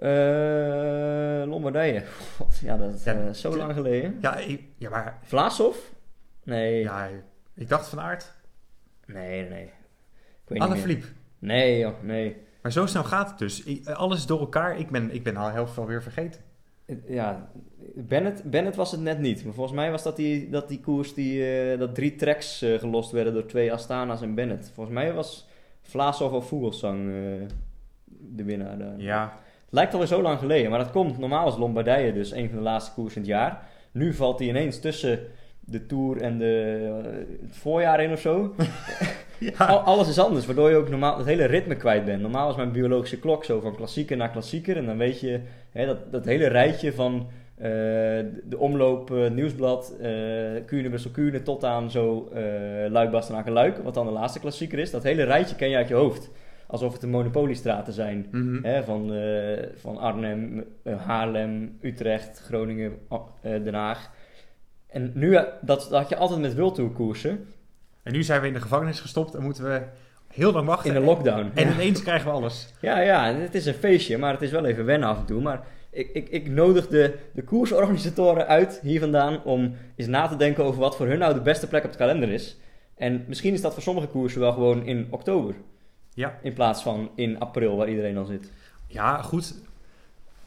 [0.02, 2.02] Eh, Lombardije.
[2.36, 4.18] God, ja, dat is Ja, eh, zo lang geleden.
[4.20, 5.76] Ja, ik, ja maar Vlaasov?
[6.44, 6.80] Nee.
[6.82, 7.08] ja,
[7.54, 8.32] ik dacht van Aert.
[9.06, 9.64] Nee, nee.
[9.64, 10.76] Ik weet Anne.
[10.76, 11.06] Philippe.
[11.38, 12.36] Nee, joh, nee.
[12.62, 13.66] Maar zo snel gaat het dus.
[13.66, 14.78] I- Alles door elkaar.
[14.78, 16.40] Ik ben, ik ben al heel veel weer vergeten.
[17.06, 17.50] Ja,
[17.94, 19.44] Bennett, Bennett was het net niet.
[19.44, 22.78] Maar volgens mij was dat die, dat die koers die, eh, dat drie tracks eh,
[22.78, 24.70] gelost werden door twee Astana's en Bennett.
[24.74, 25.48] Volgens mij was
[25.82, 27.46] Vlaasov of Vogelsang eh,
[28.18, 29.00] de winnaar daar.
[29.00, 29.38] Ja,
[29.72, 31.18] lijkt alweer zo lang geleden, maar dat komt.
[31.18, 33.62] Normaal is Lombardije dus een van de laatste koers in het jaar.
[33.92, 35.18] Nu valt hij ineens tussen
[35.60, 38.54] de Tour en de, eh, het voorjaar in of zo.
[39.58, 42.20] Al- alles is anders, waardoor je ook normaal het hele ritme kwijt bent.
[42.22, 44.76] Normaal is mijn biologische klok zo van klassieker naar klassieker.
[44.76, 47.68] En dan weet je hè, dat, dat hele rijtje van eh,
[48.44, 50.08] de, omloop, eh, nieuwsblad, eh
[50.66, 52.42] Kuurne, Brussel, Kuurne tot aan zo eh
[52.90, 53.76] Luik, Bastenaken, Luik.
[53.76, 54.90] Wat dan de laatste klassieker is.
[54.90, 56.30] Dat hele rijtje ken je uit je hoofd.
[56.72, 58.26] Alsof het de monopoliestraten zijn.
[58.30, 58.64] Mhm.
[58.64, 64.10] Hè, van, eh, van Arnhem, eh, Haarlem, Utrecht, Groningen, eh, Den Haag.
[64.88, 67.46] En nu, dat, dat had je altijd met wildtourkoersen
[68.02, 69.82] En nu zijn we in de gevangenis gestopt en moeten we
[70.28, 70.94] heel lang wachten.
[70.94, 71.50] in de lockdown.
[71.54, 71.74] En Ja.
[71.74, 72.74] ineens krijgen we alles.
[72.80, 75.40] Ja, ja, het is een feestje, maar het is wel even wennen af en toe.
[75.42, 80.36] Maar ik, ik, ik nodig de, de koersorganisatoren uit hier vandaan om eens na te
[80.36, 82.56] denken over wat voor hun nou de beste plek op de kalender is.
[82.96, 85.54] En misschien is dat voor sommige koersen wel gewoon in oktober,
[86.14, 86.38] Ja.
[86.42, 88.52] in plaats van in april, waar iedereen al zit.
[88.86, 89.54] Ja, goed.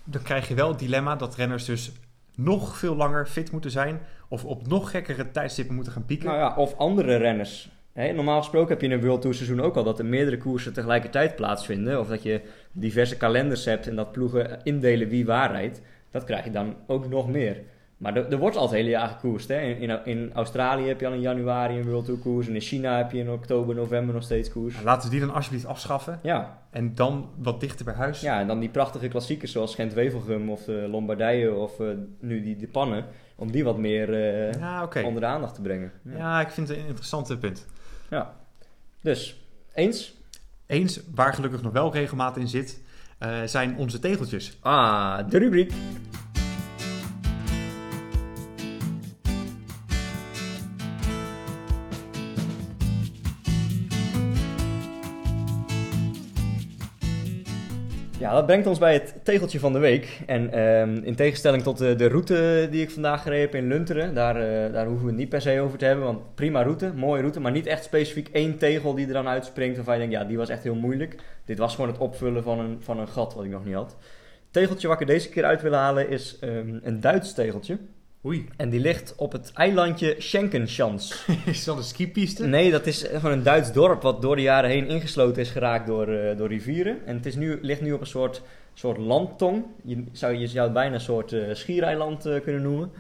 [0.03, 1.91] Dan krijg je wel het dilemma dat renners dus
[2.35, 3.99] nog veel langer fit moeten zijn.
[4.27, 6.27] Of op nog gekkere tijdstippen moeten gaan pieken.
[6.27, 7.69] Nou ja, of andere renners.
[7.93, 10.73] Normaal gesproken heb je in een World Tour seizoen ook al dat er meerdere koersen
[10.73, 11.99] tegelijkertijd plaatsvinden.
[11.99, 15.81] Of dat je diverse kalenders hebt en dat ploegen indelen wie waar rijdt.
[16.11, 17.63] Dat krijg je dan ook nog meer.
[17.97, 19.47] Maar er, er wordt altijd hele jaar gekoerst.
[19.47, 19.59] Hè.
[19.61, 22.47] In, in, in Australië heb je al in januari een World Tour koers.
[22.47, 24.81] En in China heb je in oktober, november nog steeds koers.
[24.83, 26.19] Laten we die dan alsjeblieft afschaffen.
[26.23, 28.21] Ja, En dan wat dichter bij huis.
[28.21, 31.87] ja en dan die prachtige klassiekers zoals Gent-Wevelgem of de Lombardije of eh,
[32.19, 33.05] nu die de Pannen.
[33.35, 35.91] Om die wat meer eh, Ja, onder de aandacht te brengen.
[36.01, 37.65] Ja, ik vind het een interessante punt.
[38.09, 38.33] Ja.
[39.01, 39.41] Dus,
[39.73, 40.13] eens?
[40.67, 42.81] Eens, waar gelukkig nog wel regelmaat in zit,
[43.17, 44.57] eh, zijn onze tegeltjes.
[44.61, 45.73] Ah, de rubriek.
[58.25, 60.19] Ja, dat brengt ons bij het tegeltje van de week.
[60.25, 64.13] En ehm, in tegenstelling tot de, de route die ik vandaag gereden heb in Lunteren,
[64.13, 66.05] daar, eh, daar hoeven we het niet per se over te hebben.
[66.05, 69.75] Want prima route, mooie route, maar niet echt specifiek één tegel die er dan uitspringt.
[69.75, 71.15] Waarvan je denkt, ja, die was echt heel moeilijk.
[71.45, 73.95] Dit was gewoon het opvullen van een, van een gat wat ik nog niet had.
[73.99, 77.77] Het tegeltje wat ik er deze keer uit wil halen is ehm, een Duits tegeltje.
[78.25, 81.25] Oei, En die ligt op het eilandje Schenkenschans.
[81.45, 82.45] is dat een skipiste?
[82.45, 85.87] Nee, dat is gewoon een Duits dorp wat door de jaren heen ingesloten is geraakt
[85.87, 86.97] door, eh, door rivieren.
[87.05, 88.41] En het is nu, ligt nu op een soort,
[88.73, 89.65] soort landtong.
[89.83, 92.91] Je zou, je zou het bijna een soort eh, schiereiland eh, kunnen noemen.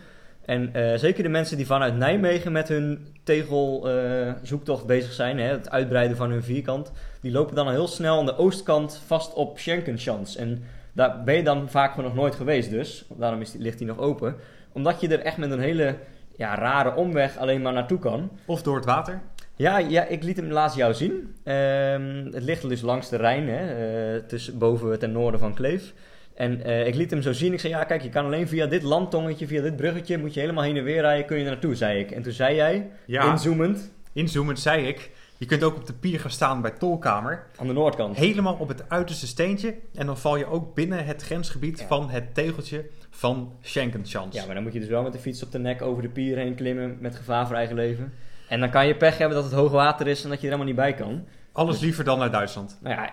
[0.45, 6.17] En zeker de mensen die vanuit Nijmegen met hun tegelzoektocht bezig zijn, hè, het uitbreiden
[6.17, 10.35] van hun vierkant, die lopen dan al heel snel aan de oostkant vast op Schenkenschans.
[10.35, 13.05] En daar ben je dan vaak nog nooit geweest dus.
[13.17, 14.35] Daarom is die, ligt die nog open.
[14.75, 15.95] Omdat je er echt met een hele
[16.37, 18.31] ja, rare omweg alleen maar naartoe kan.
[18.45, 19.21] Of door het water?
[19.55, 21.35] Ja, ja, ik liet hem laatst jou zien.
[21.43, 25.93] Ehm, het ligt dus langs de Rijn, hè, eh, tussen, boven ten noorden van Kleef.
[26.33, 27.53] En eh, ik liet hem zo zien.
[27.53, 30.39] Ik zei, ja kijk, je kan alleen via dit landtongetje, via dit bruggetje, moet je
[30.39, 32.11] helemaal heen en weer rijden, kun je er naartoe, zei ik.
[32.11, 35.11] En toen zei jij, Ja, inzoomend, inzoomend zei ik.
[35.37, 37.43] Je kunt ook op de pier gaan staan bij Tolkamer.
[37.57, 38.15] aan de noordkant.
[38.17, 39.75] Helemaal op het uiterste steentje.
[39.93, 41.87] En dan val je ook binnen het grensgebied Ja.
[41.87, 44.35] van het tegeltje van Schenkenschans.
[44.35, 46.09] Ja, maar dan moet je dus wel met de fiets op de nek over de
[46.09, 48.13] pier heen klimmen, met gevaar voor eigen leven.
[48.49, 50.53] En dan kan je pech hebben dat het hoog water is en dat je er
[50.53, 51.25] helemaal niet bij kan.
[51.51, 52.77] Alles liever dan naar Duitsland.
[52.81, 53.11] Nou ja,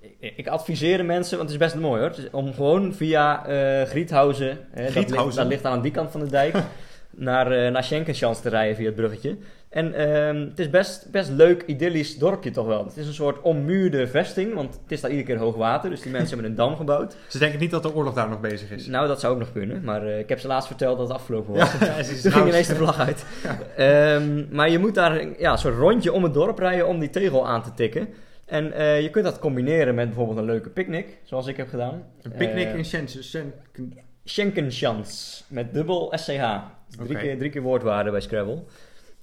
[0.00, 3.42] ik, ik adviseer de mensen, want het is best mooi hoor, dus om gewoon via
[3.84, 5.42] Griethausen, hè, dat, ligt, Griethausen?
[5.42, 6.56] dat ligt aan die kant van de dijk,
[7.10, 9.36] naar, eh naar Schenkenschans te rijden via het bruggetje.
[9.70, 12.84] En ehm, het is best, best leuk, idyllisch dorpje toch wel.
[12.84, 16.00] Het is een soort ommuurde vesting, want het is daar iedere keer hoog water, dus
[16.00, 17.16] die mensen hebben een dam gebouwd.
[17.28, 18.86] Ze denken niet dat de oorlog daar nog bezig is.
[18.86, 21.16] Nou, dat zou ook nog kunnen, maar eh, ik heb ze laatst verteld dat het
[21.16, 21.72] afgelopen was.
[21.80, 23.24] Ja, is Toen ging ineens de vlag uit.
[23.76, 27.10] Ehm, maar je moet daar ja, een soort rondje om het dorp rijden om die
[27.10, 28.08] tegel aan te tikken.
[28.46, 32.02] En eh, je kunt dat combineren met bijvoorbeeld een leuke picknick, zoals ik heb gedaan.
[32.22, 33.24] Een picknick Eh, in Schenken.
[33.24, 36.42] Schenken- Schenkenschans, met dubbel SCH.
[37.04, 38.62] Drie, keer, drie keer woordwaarde bij Scrabble.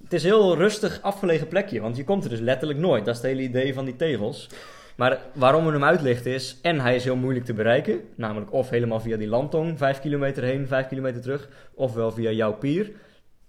[0.08, 3.04] Het is een heel rustig afgelegen plekje, want je komt er dus letterlijk nooit.
[3.04, 4.48] Dat is het hele idee van die tegels.
[4.96, 8.00] Maar waarom we hem uitlichten is, en hij is heel moeilijk te bereiken.
[8.14, 11.48] Namelijk of helemaal via die landtong, vijf kilometer heen, vijf kilometer terug.
[11.74, 12.90] Ofwel via jouw pier.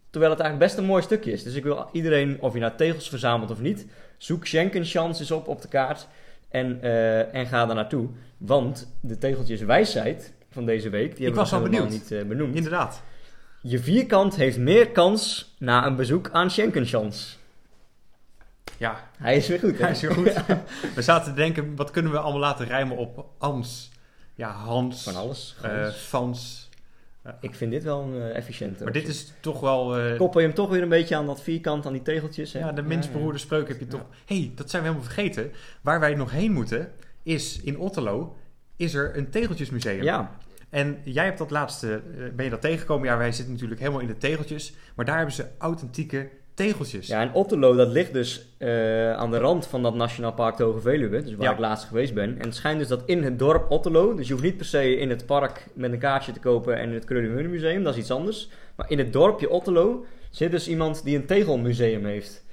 [0.09, 1.43] Terwijl het eigenlijk best een mooi stukje is.
[1.43, 3.85] Dus ik wil iedereen, of je nou tegels verzamelt of niet,
[4.17, 6.07] zoek Schenkenschans eens op op de kaart.
[6.49, 8.07] En, eh, en ga daar naartoe.
[8.37, 12.01] Want de tegeltjes wijsheid van deze week, die hebben was we helemaal benieuwd.
[12.01, 12.55] niet eh, benoemd.
[12.55, 13.03] Inderdaad.
[13.61, 17.37] Je vierkant heeft meer kans na een bezoek aan Schenkenschans.
[18.77, 19.83] Ja, Hij is weer goed, hè?
[19.83, 20.33] hij is heel goed.
[20.95, 23.91] We zaten te denken, wat kunnen we allemaal laten rijmen op Ans?
[24.35, 25.03] Ja, Hans.
[25.03, 25.55] Van alles.
[25.61, 25.91] eh, Gewoon.
[25.91, 26.69] Fans.
[27.41, 28.83] ik vind dit wel een eh, efficiënte.
[28.83, 29.97] Maar dit is toch wel...
[29.97, 32.53] eh, Koppel je hem toch weer een beetje aan dat vierkant, aan die tegeltjes.
[32.53, 32.59] Hè?
[32.59, 34.05] ja, de minst beroerde spreuk heb je toch...
[34.25, 35.51] hey, dat zijn we helemaal vergeten.
[35.81, 36.91] Waar wij nog heen moeten,
[37.23, 38.37] is in Otterlo,
[38.75, 40.03] is er een tegeltjesmuseum.
[40.03, 40.31] Ja,
[40.69, 43.07] En jij hebt dat laatste, eh, ben je dat tegengekomen?
[43.07, 44.73] Ja, wij zitten natuurlijk helemaal in de tegeltjes.
[44.95, 47.07] Maar daar hebben ze authentieke tegeltjes.
[47.07, 50.63] ja, en Otterlo, dat ligt dus eh, aan de rand van dat Nationaal Park de
[50.63, 51.21] Hoge Veluwe.
[51.23, 51.51] Dus waar Ja.
[51.53, 52.37] ik laatst geweest ben.
[52.39, 54.95] En het schijnt dus dat in het dorp Otterlo, dus je hoeft niet per se
[54.97, 57.99] in het park met een kaartje te kopen en in het Krullenmuren Museum, dat is
[57.99, 58.49] iets anders.
[58.75, 62.45] Maar in het dorpje Otterlo zit dus iemand die een tegelmuseum heeft.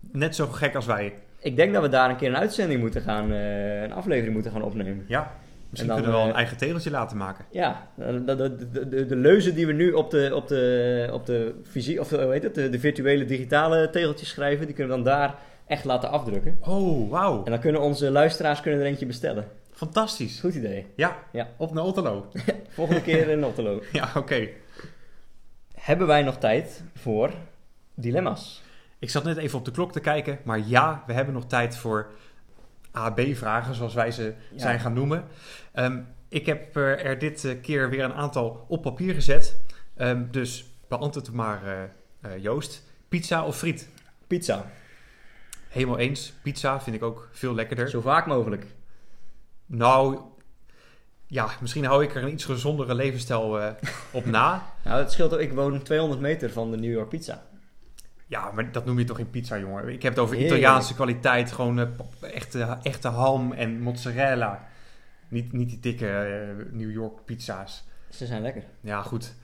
[0.00, 1.14] Net zo gek als wij.
[1.38, 4.52] Ik denk dat we daar een keer een uitzending moeten gaan, eh, een aflevering moeten
[4.52, 5.04] gaan opnemen.
[5.08, 5.36] Ja,
[5.72, 7.44] misschien En dan, kunnen we wel eh, een eigen tegeltje laten maken.
[7.50, 11.26] Ja, de, de, de, de, de leuzen die we nu op de, op de, op
[11.26, 14.96] de, fysie, of de, hoe heet het, de, de virtuele digitale tegeltjes schrijven, die kunnen
[14.96, 15.34] we dan daar
[15.66, 16.58] echt laten afdrukken.
[16.60, 17.44] Oh, wauw.
[17.44, 19.48] En dan kunnen onze luisteraars kunnen er eentje bestellen.
[19.72, 20.40] Fantastisch.
[20.40, 20.86] Goed idee.
[20.96, 21.48] Ja, Ja.
[21.56, 22.26] op naar Otterlo.
[22.68, 23.82] Volgende keer in Otterlo.
[23.92, 24.48] ja, oké.
[25.74, 27.30] Hebben wij nog tijd voor
[27.94, 28.62] dilemma's?
[28.98, 30.38] Ik zat net even op de klok te kijken.
[30.44, 32.06] Maar ja, we hebben nog tijd voor
[32.90, 34.58] AB-vragen, zoals wij ze Ja.
[34.60, 35.24] zijn gaan noemen.
[35.72, 39.60] Ehm, ik heb eh, er dit eh, keer weer een aantal op papier gezet.
[39.96, 42.82] Ehm, dus beantwoord maar, eh, Joost.
[43.08, 43.88] Pizza of friet?
[44.26, 44.70] Pizza.
[45.68, 46.32] Helemaal eens.
[46.42, 47.88] Pizza vind ik ook veel lekkerder.
[47.88, 48.66] Zo vaak mogelijk.
[49.66, 50.18] Nou,
[51.26, 53.74] ja, misschien hou ik er een iets gezondere levensstijl
[54.10, 54.62] op na.
[54.84, 55.40] Nou, het scheelt ook.
[55.40, 57.42] Ik woon 200 meter van de New York Pizza.
[58.26, 59.88] Ja, maar dat noem je toch geen pizza, jongen?
[59.88, 60.60] Ik heb het over Heerlijk.
[60.60, 61.52] Italiaanse kwaliteit.
[61.52, 61.96] Gewoon
[62.82, 64.71] echte ham en mozzarella.
[65.32, 67.84] Niet, niet die dikke eh, New York pizza's.
[68.08, 68.62] Ze zijn lekker.
[68.80, 69.34] Ja, goed.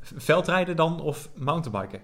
[0.00, 2.00] Veldrijden dan of mountainbiken?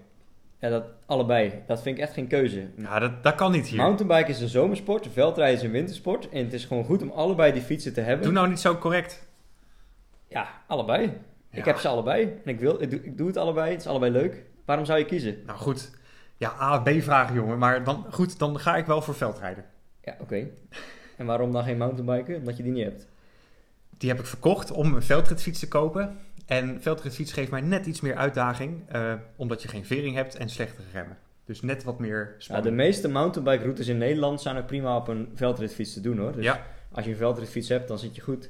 [0.59, 1.63] Ja, dat, allebei.
[1.67, 2.67] Dat vind ik echt geen keuze.
[2.75, 3.77] Ja, dat, dat kan niet hier.
[3.77, 6.29] Mountainbiken is een zomersport, veldrijden is een wintersport.
[6.29, 8.23] En het is gewoon goed om allebei die fietsen te hebben.
[8.23, 9.27] Doe nou niet zo correct.
[10.27, 11.01] Ja, allebei.
[11.49, 11.57] Ja.
[11.57, 12.23] Ik heb ze allebei.
[12.23, 13.71] En ik, wil, ik, doe, ik doe het allebei.
[13.71, 14.43] Het is allebei leuk.
[14.65, 15.37] Waarom zou je kiezen?
[15.45, 15.91] Nou goed.
[16.37, 17.57] Ja, A, B vragen jongen.
[17.57, 19.65] Maar dan, goed, dan ga ik wel voor veldrijden.
[20.01, 20.47] Ja, oké.
[21.17, 22.35] En waarom dan geen mountainbiken?
[22.35, 23.07] Omdat je die niet hebt.
[23.99, 26.17] Die heb ik verkocht om een veldritfiets te kopen.
[26.45, 28.89] En veldritfiets geeft mij net iets meer uitdaging.
[28.89, 31.17] eh, omdat je geen vering hebt en slechtere remmen.
[31.45, 32.75] Dus net wat meer Ja, de spanning.
[32.75, 36.31] meeste mountainbike routes in Nederland zijn ook prima op een veldritfiets te doen hoor.
[36.31, 38.49] Dus Ja, als je een veldritfiets hebt, dan zit je goed.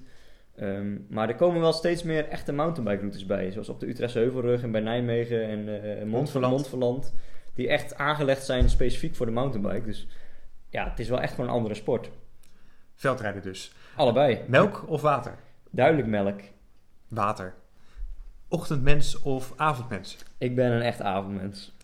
[0.55, 3.51] Ehm, maar er komen wel steeds meer echte mountainbike routes bij.
[3.51, 6.07] Zoals op de Utrechtse Heuvelrug en bij Nijmegen en.
[6.07, 6.53] Montferland.
[6.53, 7.13] Montferland.
[7.53, 9.85] Die echt aangelegd zijn specifiek voor de mountainbike.
[9.85, 10.07] Dus
[10.69, 12.09] ja, het is wel echt gewoon een andere sport.
[12.95, 13.71] veldrijden dus.
[13.99, 14.41] Allebei.
[14.47, 15.35] Melk of water?
[15.69, 16.39] Duidelijk melk.
[17.07, 17.53] Water.
[18.47, 20.17] Ochtendmens of avondmens?
[20.37, 21.75] Ik ben een echt avondmens.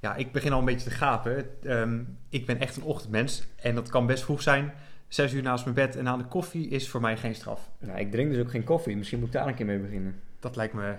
[0.00, 1.46] Ja, ik begin al een beetje te gapen.
[1.62, 3.46] Ehm, ik ben echt een ochtendmens.
[3.56, 4.72] En dat kan best vroeg zijn.
[5.08, 7.70] Zes uur naast mijn bed en aan de koffie is voor mij geen straf.
[7.78, 8.96] Nou, ik drink dus ook geen koffie.
[8.96, 10.20] Misschien moet ik daar een keer mee beginnen.
[10.40, 10.94] Dat lijkt me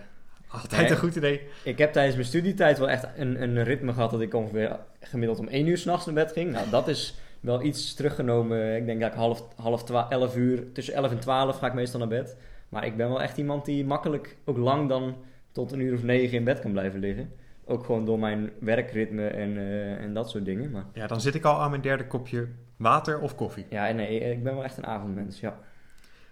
[0.48, 0.92] altijd Nee.
[0.92, 1.48] een goed idee.
[1.64, 5.40] Ik heb tijdens mijn studietijd wel echt een, een ritme gehad dat ik ongeveer gemiddeld
[5.40, 6.52] om 1 uur s'nachts naar bed ging.
[6.52, 8.76] Nou, dat is wel iets teruggenomen.
[8.76, 11.74] Ik denk dat ik half, half twa- 11 uur, tussen 11 en 12 ga ik
[11.74, 12.38] meestal naar bed.
[12.70, 15.16] Maar ik ben wel echt iemand die makkelijk ook lang dan
[15.52, 17.32] tot een uur of negen in bed kan blijven liggen.
[17.66, 20.72] Ook gewoon door mijn werkritme en, eh, en dat soort dingen.
[20.72, 23.66] Maar Ja, dan zit ik al aan mijn derde kopje water of koffie.
[23.70, 25.60] ja, nee, ik ben wel echt een avondmens, ja.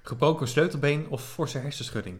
[0.01, 2.17] Gebroken sleutelbeen of forse hersenschudding?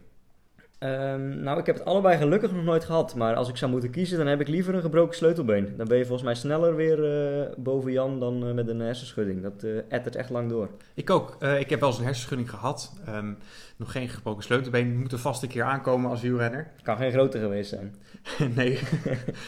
[0.80, 3.14] Ehm, nou, ik heb het allebei gelukkig nog nooit gehad.
[3.14, 5.74] Maar als ik zou moeten kiezen, dan heb ik liever een gebroken sleutelbeen.
[5.76, 9.42] Dan ben je volgens mij sneller weer eh, boven Jan dan eh, met een hersenschudding.
[9.42, 10.68] Dat eh ettert echt lang door.
[10.94, 11.36] Ik ook.
[11.58, 12.92] Ik heb wel eens een hersenschudding gehad.
[13.06, 13.32] Ehm,
[13.76, 14.98] nog geen gebroken sleutelbeen.
[14.98, 16.70] Moet er vast een keer aankomen als wielrenner.
[16.82, 17.94] Kan geen groter geweest zijn.
[18.56, 18.78] nee.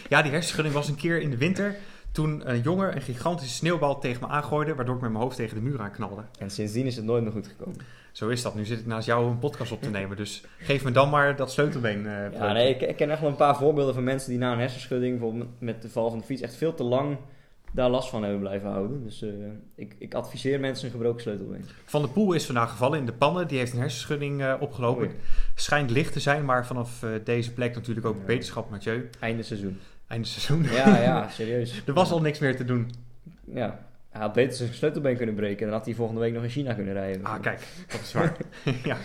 [0.08, 1.76] ja, die hersenschudding was een keer in de winter.
[2.12, 4.74] Toen een jongen een gigantische sneeuwbal tegen me aangooide.
[4.74, 6.22] Waardoor ik met mijn hoofd tegen de muur aan knalde.
[6.38, 7.80] En sindsdien is het nooit meer goed gekomen.
[8.12, 8.54] Zo is dat.
[8.54, 10.16] Nu zit ik naast jou een podcast op te nemen.
[10.16, 12.06] Dus geef me dan maar dat sleutelbeen.
[12.06, 14.52] eh, Ja, nee, ik, ik ken echt wel een paar voorbeelden van mensen die na
[14.52, 17.16] een hersenschudding, bijvoorbeeld met de val van de fiets, echt veel te lang
[17.74, 19.02] daar last van hebben blijven houden.
[19.04, 19.28] Dus eh,
[19.74, 21.64] ik, ik adviseer mensen een gebroken sleutelbeen.
[21.84, 23.48] Van de Poel is vandaag gevallen in de pannen.
[23.48, 25.06] Die heeft een hersenschudding eh, opgelopen.
[25.06, 25.14] Oei.
[25.54, 28.24] Schijnt licht te zijn, maar vanaf deze plek natuurlijk ook Ja.
[28.26, 29.08] wetenschap Mathieu.
[29.20, 29.78] Einde seizoen.
[30.06, 30.62] Einde seizoen.
[30.72, 31.82] Ja, ja, serieus.
[31.86, 32.90] er was al niks meer te doen.
[33.44, 33.90] Ja.
[34.12, 36.48] Hij had beter zijn sleutelbeen kunnen breken en dan had hij volgende week nog in
[36.48, 37.24] China kunnen rijden.
[37.24, 38.36] Ah, kijk, dat is waar.
[38.84, 38.96] ja.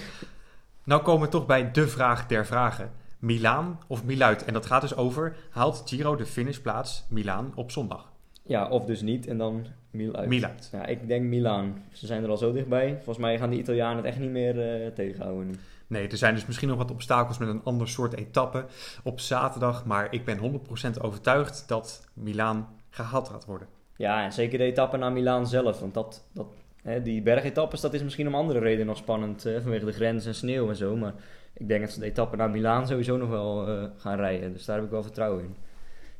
[0.83, 2.91] Nou komen we toch bij de vraag der vragen.
[3.19, 4.45] Milaan of Miluid?
[4.45, 8.11] En dat gaat dus over, haalt Giro de finishplaats Milaan op zondag?
[8.43, 10.29] Ja, of dus niet en dan Miel uit.
[10.29, 10.69] Miluid.
[10.71, 11.83] Ja, ik denk Milaan.
[11.91, 12.93] Ze zijn er al zo dichtbij.
[12.95, 15.53] Volgens mij gaan die Italianen het echt niet meer eh, tegenhouden nu.
[15.87, 18.65] Nee, er zijn dus misschien nog wat obstakels met een ander soort etappe
[19.03, 19.85] op zaterdag.
[19.85, 20.61] Maar ik ben
[20.97, 23.67] 100% overtuigd dat Milaan gehaald gaat worden.
[23.97, 25.79] Ja, en zeker de etappe naar Milaan zelf.
[25.79, 26.47] Want dat, dat,
[26.83, 29.45] hè, die bergetappes, dat is misschien om andere redenen nog spannend.
[29.45, 30.95] eh, vanwege de grens en sneeuw en zo.
[30.95, 31.13] Maar
[31.53, 34.53] ik denk dat ze de etappe naar Milaan sowieso nog wel eh, gaan rijden.
[34.53, 35.55] Dus daar heb ik wel vertrouwen in.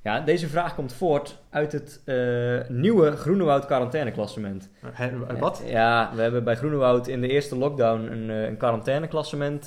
[0.01, 4.69] Ja, deze vraag komt voort uit het eh, nieuwe Groenewoud quarantaineklassement.
[4.91, 5.63] Hè, wat?
[5.65, 9.65] Ja, we hebben bij Groenewoud in de eerste lockdown een, eh, een quarantaineklassement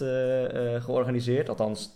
[0.79, 1.49] georganiseerd.
[1.49, 1.91] Althans,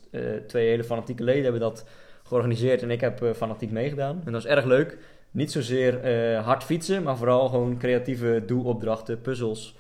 [0.47, 1.87] twee hele fanatieke leden hebben dat
[2.23, 4.23] georganiseerd en ik heb fanatiek meegedaan.
[4.25, 4.99] En dat is erg leuk.
[5.35, 9.77] Niet zozeer eh, hard fietsen, maar vooral gewoon creatieve doelopdrachten, puzzels.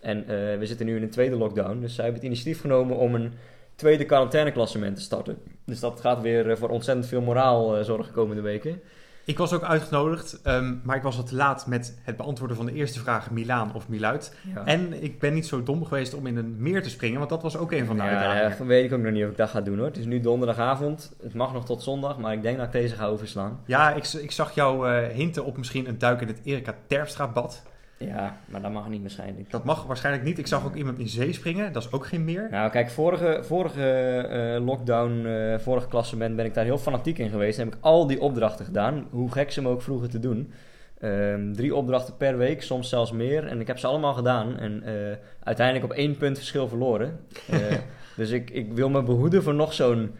[0.00, 2.96] En eh, we zitten nu in een tweede lockdown, dus zij hebben het initiatief genomen
[2.96, 3.32] om een
[3.74, 5.38] tweede quarantaineklassement te starten.
[5.64, 8.80] Dus dat gaat weer eh, voor ontzettend veel moraal zorgen komende weken.
[9.28, 12.66] Ik was ook uitgenodigd, ehm, maar ik was wat te laat met het beantwoorden van
[12.66, 14.36] de eerste vraag Milaan of Miluid.
[14.54, 14.64] Ja.
[14.64, 17.42] En ik ben niet zo dom geweest om in een meer te springen, want dat
[17.42, 18.58] was ook een van de ja, uitdagingen.
[18.58, 19.86] dat weet ik ook nog niet of ik dat ga doen hoor.
[19.86, 21.12] Het is nu donderdagavond.
[21.22, 23.60] Het mag nog tot zondag, maar ik denk dat ik deze ga overslaan.
[23.64, 27.28] Ja, ik, ik zag jou eh, hinten op misschien een duik in het Erika Terpstra
[27.28, 27.62] bad.
[27.98, 29.50] Ja, maar dat mag niet waarschijnlijk.
[29.50, 30.38] Dat mag waarschijnlijk niet.
[30.38, 32.48] Ik zag ook iemand in zee springen, dat is ook geen meer.
[32.50, 33.82] Nou, kijk, vorige, vorige
[34.30, 37.58] eh, lockdown, eh vorige klassement ben ik daar heel fanatiek in geweest.
[37.58, 40.52] En heb ik al die opdrachten gedaan, hoe gek ze me ook vroegen te doen.
[40.98, 43.46] Ehm, drie opdrachten per week, soms zelfs meer.
[43.46, 44.58] En ik heb ze allemaal gedaan.
[44.58, 47.20] En eh, uiteindelijk op één punt verschil verloren.
[48.16, 50.14] Dus ik, ik wil me behoeden voor nog zo'n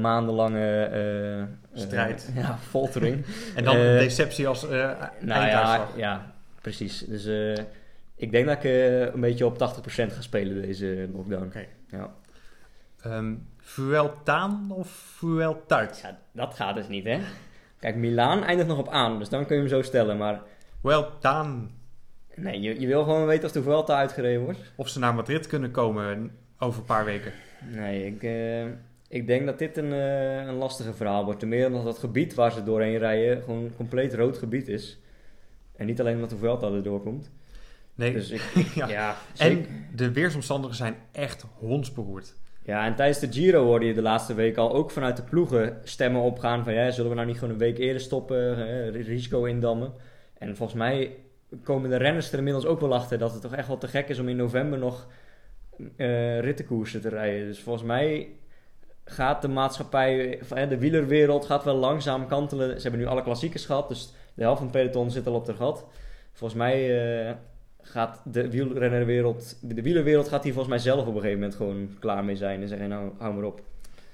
[0.00, 0.90] maandenlange
[1.72, 2.30] Strijd.
[2.34, 3.24] ja, foltering.
[3.56, 6.98] En dan een deceptie als eh Nou ja, ja, precies.
[6.98, 7.64] Dus eh,
[8.16, 11.44] ik denk dat ik eh, een beetje op 80% ga spelen deze lockdown.
[11.46, 11.66] Oké.
[11.90, 12.14] Ja.
[13.02, 16.00] Ehm, Vueltaan of Vueltuit?
[16.02, 17.18] ja, dat gaat dus niet, hè?
[17.80, 20.16] Kijk, Milaan eindigt nog op aan, dus dan kun je hem zo stellen.
[20.16, 20.40] Maar
[20.82, 21.70] Vueltaan.
[22.34, 24.58] nee, je, je wil gewoon weten of de Vuelta uitgereden wordt.
[24.76, 27.32] Of ze naar Madrid kunnen komen over een paar weken.
[27.70, 28.64] Nee, ik, eh,
[29.08, 31.40] Ik denk dat dit een, een lastige verhaal wordt.
[31.40, 34.98] Ten meer omdat dat gebied waar ze doorheen rijden gewoon compleet rood gebied is.
[35.78, 37.30] En niet alleen omdat de Vuelta er doorkomt.
[37.94, 38.42] Nee, Dus ik,
[38.74, 39.16] Ja.
[39.36, 42.34] en de weersomstandigheden zijn echt hondsberoerd.
[42.62, 45.78] Ja, en tijdens de Giro hoorde je de laatste week al ook vanuit de ploegen
[45.84, 49.44] stemmen opgaan van ja, zullen we nou niet gewoon een week eerder stoppen, hè, risico
[49.44, 49.92] indammen.
[50.38, 51.16] En volgens mij
[51.62, 54.08] komen de renners er inmiddels ook wel achter dat het toch echt wel te gek
[54.08, 55.06] is om in november nog
[55.96, 57.46] eh rittenkoersen te rijden.
[57.46, 58.28] Dus volgens mij
[59.04, 62.76] gaat de maatschappij, hè, de wielerwereld gaat wel langzaam kantelen.
[62.76, 65.44] Ze hebben nu alle klassiekers gehad, dus de helft van het peloton zit al op
[65.46, 65.84] de gat.
[66.32, 67.34] Volgens mij eh,
[67.82, 71.88] gaat de wielrennerwereld, de wielerwereld gaat hier volgens mij zelf op een gegeven moment gewoon
[71.98, 73.60] klaar mee zijn en zeggen nou hou maar op.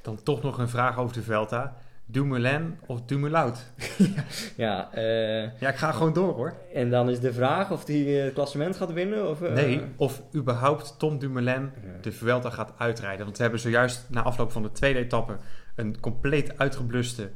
[0.02, 1.76] Dan toch nog een vraag over de Vuelta.
[2.06, 3.52] Dumoulin of Dumoulin?
[4.56, 6.54] Ja, eh, Ja, ik ga gewoon door hoor.
[6.74, 9.42] en dan is de vraag of hij het klassement gaat winnen of...
[9.42, 13.24] eh, Nee, of überhaupt Tom Dumoulin de Vuelta gaat uitrijden.
[13.24, 15.36] Want we hebben zojuist na afloop van de tweede etappe
[15.76, 17.28] een compleet uitgebluste eh,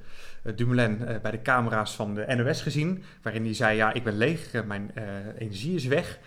[0.55, 3.03] Dumoulin eh, bij de camera's van de NOS gezien.
[3.23, 5.05] Waarin hij zei, ja, ik ben leeg, eh, mijn eh,
[5.39, 6.19] energie is weg.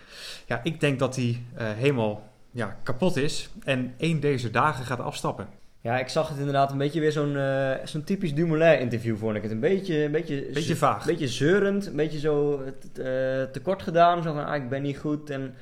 [0.46, 5.00] Ja, ik denk dat hij eh, helemaal ja, kapot is en één deze dagen gaat
[5.00, 5.48] afstappen.
[5.82, 9.42] Ja, ik zag het inderdaad een beetje weer zo'n eh, zo'n typisch Dumoulin-interview, vond ik
[9.42, 9.52] het.
[9.52, 11.02] Een beetje, een beetje, Beetje vaag.
[11.02, 14.24] Een beetje zeurend, een beetje zo eh, tekort gedaan.
[14.24, 15.30] Zo van, ah, ik ben niet goed.
[15.30, 15.54] En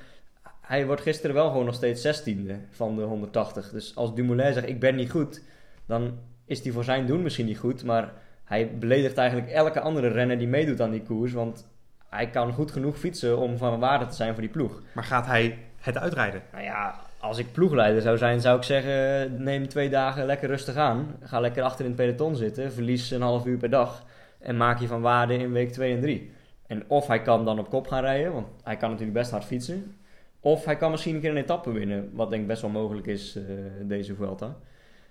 [0.62, 3.70] hij wordt gisteren wel gewoon nog steeds zestiende van de 180.
[3.70, 5.42] Dus als Dumoulin zegt, ik ben niet goed,
[5.86, 7.84] dan is hij voor zijn doen misschien niet goed.
[7.84, 8.14] Maar
[8.50, 11.34] hij beledigt eigenlijk elke andere renner die meedoet aan die koers.
[11.34, 11.68] Want
[12.10, 14.82] hij kan goed genoeg fietsen om van waarde te zijn voor die ploeg.
[14.94, 16.42] Maar gaat hij het uitrijden?
[16.52, 20.76] Nou ja, als ik ploegleider zou zijn, zou ik zeggen: neem twee dagen lekker rustig
[20.76, 21.16] aan.
[21.22, 22.72] Ga lekker achter in het peloton zitten.
[22.72, 24.06] Verlies een half uur per dag.
[24.40, 26.32] En maak je van waarde in week 2 en 3.
[26.68, 29.46] En of hij kan dan op kop gaan rijden, want hij kan natuurlijk best hard
[29.46, 29.96] fietsen.
[30.40, 33.08] Of hij kan misschien een keer een etappe winnen, wat denk ik best wel mogelijk
[33.08, 33.44] is eh,
[33.84, 34.56] deze Vuelta.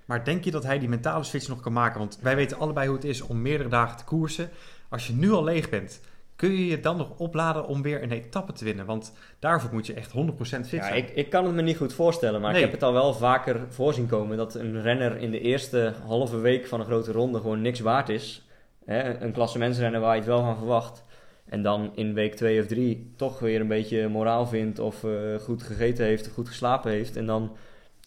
[0.09, 1.99] Maar denk je dat hij die mentale switch nog kan maken?
[1.99, 4.51] Want wij weten allebei hoe het is om meerdere dagen te koersen.
[4.89, 6.01] Als je nu al leeg bent,
[6.37, 8.87] kun je je dan nog opladen om weer een etappe te winnen?
[8.87, 10.97] Want daarvoor moet je echt 100% fit Ja, zijn.
[10.97, 12.59] ik, ik kan het me niet goed voorstellen, maar Nee.
[12.63, 16.37] ik heb het al wel vaker voorzien komen dat een renner in de eerste halve
[16.39, 18.47] week van een grote ronde gewoon niks waard is.
[18.85, 21.05] Hè, een klassementsrenner waar je het wel van verwacht.
[21.49, 25.11] En dan in week 2 of 3 toch weer een beetje moraal vindt of eh,
[25.41, 27.17] goed gegeten heeft of goed geslapen heeft.
[27.17, 27.57] En dan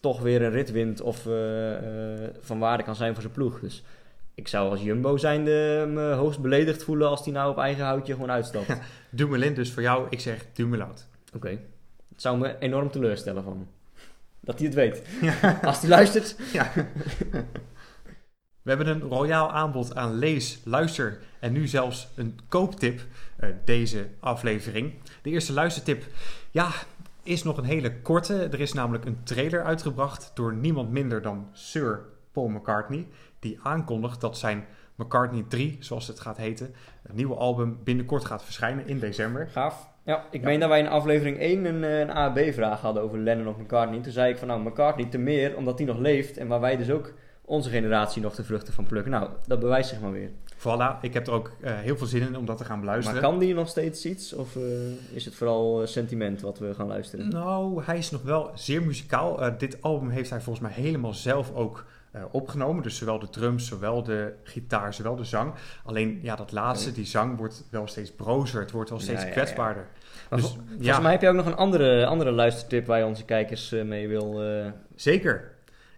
[0.02, 3.60] toch weer een rit wint of eh, eh, van waarde kan zijn voor zijn ploeg.
[3.60, 3.82] Dus
[4.34, 8.12] ik zou als Jumbo zijnde me hoogst beledigd voelen als hij nou op eigen houtje
[8.12, 8.66] gewoon uitstapt.
[9.10, 10.88] Dumoulin dus voor jou, ik zeg Dumoulin.
[11.34, 11.48] Oké.
[12.08, 13.68] Het zou me enorm teleurstellen van.
[14.40, 15.02] Dat hij het weet.
[15.62, 16.36] Als hij luistert.
[18.62, 23.00] We hebben een royaal aanbod aan lees, luister en nu zelfs een kooptip
[23.36, 24.92] eh, deze aflevering.
[25.22, 26.04] De eerste luistertip,
[26.50, 26.70] ja,
[27.22, 28.34] is nog een hele korte.
[28.52, 33.06] Er is namelijk een trailer uitgebracht door niemand minder dan Sir Paul McCartney.
[33.38, 34.64] Die aankondigt dat zijn
[34.96, 39.48] McCartney 3, zoals het gaat heten, een nieuwe album binnenkort gaat verschijnen in december.
[39.48, 39.90] Gaaf.
[40.04, 40.46] Ja, ik Ja.
[40.46, 44.00] meen dat wij in aflevering 1 een, eh, een A-B-vraag hadden over Lennon of McCartney.
[44.00, 46.36] Toen zei ik van nou, McCartney te meer, omdat hij nog leeft.
[46.36, 47.12] En waar wij dus ook
[47.44, 49.10] onze generatie nog de vruchten van plukken.
[49.10, 50.30] Nou, dat bewijst zich maar weer.
[50.58, 53.20] Voilà, ik heb er ook eh, heel veel zin in om dat te gaan beluisteren.
[53.20, 54.32] Maar kan die nog steeds iets?
[54.32, 54.62] Of eh,
[55.14, 57.28] is het vooral eh, sentiment wat we gaan luisteren?
[57.28, 59.58] Nou, hij is nog wel zeer muzikaal.
[59.58, 61.84] Dit album heeft hij volgens mij helemaal zelf ook
[62.30, 62.82] opgenomen.
[62.82, 65.52] Dus zowel de drums, zowel de gitaar, zowel de zang.
[65.84, 68.60] Alleen ja, dat laatste, die zang, wordt wel steeds brozer.
[68.60, 69.40] Het wordt wel steeds Ja, ja, ja.
[69.40, 69.86] kwetsbaarder.
[70.30, 73.04] Maar dus, vol- Volgens mij heb je ook nog een andere, andere luistertip waar je
[73.04, 74.42] onze kijkers mee wil...
[74.94, 75.51] zeker.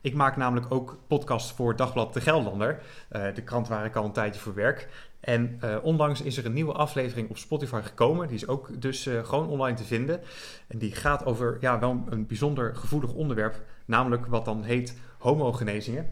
[0.05, 2.83] Ik maak namelijk ook podcasts voor Dagblad De Gelderlander.
[3.09, 4.89] eh, de krant waar ik al een tijdje voor werk.
[5.21, 8.27] En eh, onlangs is er een nieuwe aflevering op Spotify gekomen.
[8.27, 10.21] Die is ook dus eh, gewoon online te vinden.
[10.67, 13.63] En die gaat over ja, wel een bijzonder gevoelig onderwerp.
[13.85, 16.11] Namelijk wat dan heet homogenezingen.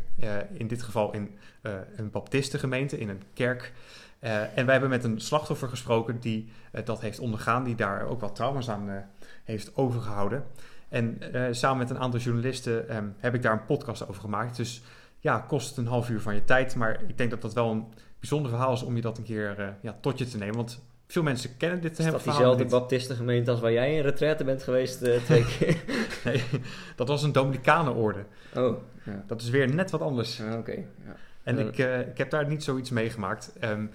[0.52, 1.38] In dit geval in
[1.96, 3.72] een baptistengemeente, in een kerk.
[4.20, 6.52] En wij hebben met een slachtoffer gesproken die
[6.85, 7.64] dat heeft ondergaan.
[7.64, 9.07] Die daar ook wat trauma's aan
[9.44, 10.44] heeft overgehouden.
[10.92, 14.57] En eh, samen met een aantal journalisten ehm, heb ik daar een podcast over gemaakt.
[14.57, 14.83] Dus
[15.18, 16.74] ja, kost een half uur van je tijd.
[16.74, 17.85] Maar ik denk dat dat wel een
[18.18, 20.57] bijzonder verhaal is om je dat een keer eh, ja, tot je te nemen.
[20.57, 24.62] Want veel mensen kennen dit is dat diezelfde baptistengemeente als waar jij in retraite bent
[24.62, 25.76] geweest eh, twee keer?
[26.24, 26.42] Nee,
[26.96, 28.24] dat was een Dominicanenorde.
[28.55, 29.25] Oh, ja.
[29.27, 30.40] Dat is weer net wat anders.
[30.40, 30.73] Ah, Oké.
[31.04, 31.16] ja.
[31.42, 33.52] En ik, ik heb daar niet zoiets meegemaakt.
[33.60, 33.87] Ehm,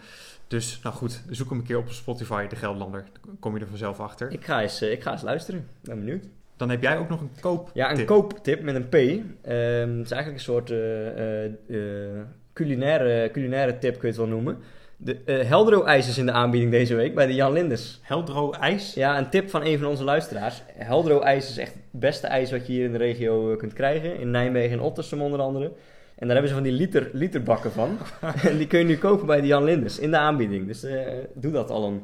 [0.47, 3.05] dus nou goed, zoek hem een keer op Spotify, De Gelderlander.
[3.25, 4.31] Dan kom je er vanzelf achter.
[4.31, 5.67] Ik ga, eens, ik ga eens luisteren.
[5.81, 6.25] Ben benieuwd.
[6.57, 7.69] Dan heb jij ook nog een koop.
[7.73, 8.05] Ja, een tip.
[8.05, 8.95] kooptip met een P.
[8.95, 12.21] Ehm, het is eigenlijk een soort eh, eh, eh,
[12.53, 14.57] culinaire, culinaire tip, kun je het wel noemen.
[14.97, 17.99] De eh Heldro-ijs is in de aanbieding deze week bij de Jan Linders.
[18.01, 18.93] Heldro IJs.
[18.93, 20.63] Ja, een tip van een van onze luisteraars.
[20.73, 24.19] Heldro-ijs is echt het beste ijs wat je hier in de regio kunt krijgen.
[24.19, 25.71] In Nijmegen en Ottersum onder andere.
[26.15, 27.97] En daar hebben ze van die liter, literbakken van.
[28.49, 30.67] en die kun je nu kopen bij de Jan Linders in de aanbieding.
[30.67, 30.85] Dus
[31.33, 32.01] doe dat al een.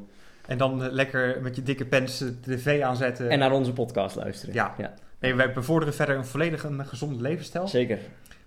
[0.48, 3.30] En dan eh, lekker met je dikke pens de tv aanzetten.
[3.30, 4.56] En naar onze podcast luisteren.
[4.56, 4.76] Ja.
[5.20, 7.68] Nee, wij bevorderen verder een volledig een gezonde levensstijl.
[7.68, 8.00] Zeker.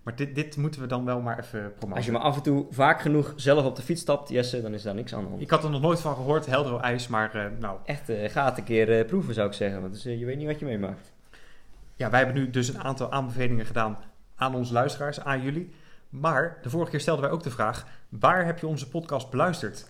[0.06, 1.96] Maar dit, dit moeten we dan wel maar even promoten.
[1.96, 4.74] Als je maar af en toe vaak genoeg zelf op de fiets stapt, Jesse, dan
[4.74, 5.40] is daar niks aan de hand.
[5.40, 7.78] Ik had er nog nooit van gehoord, Heldero IJs, maar eh, nou...
[7.84, 10.24] Echt, eh, ga het een keer eh, proeven zou ik zeggen, want dus, eh, je
[10.24, 11.12] weet niet wat je meemaakt.
[11.96, 13.98] Ja, wij hebben nu dus een aantal aanbevelingen gedaan
[14.34, 15.70] aan onze luisteraars, aan jullie.
[16.08, 19.88] Maar de vorige keer stelden wij ook de vraag, waar heb je onze podcast beluisterd?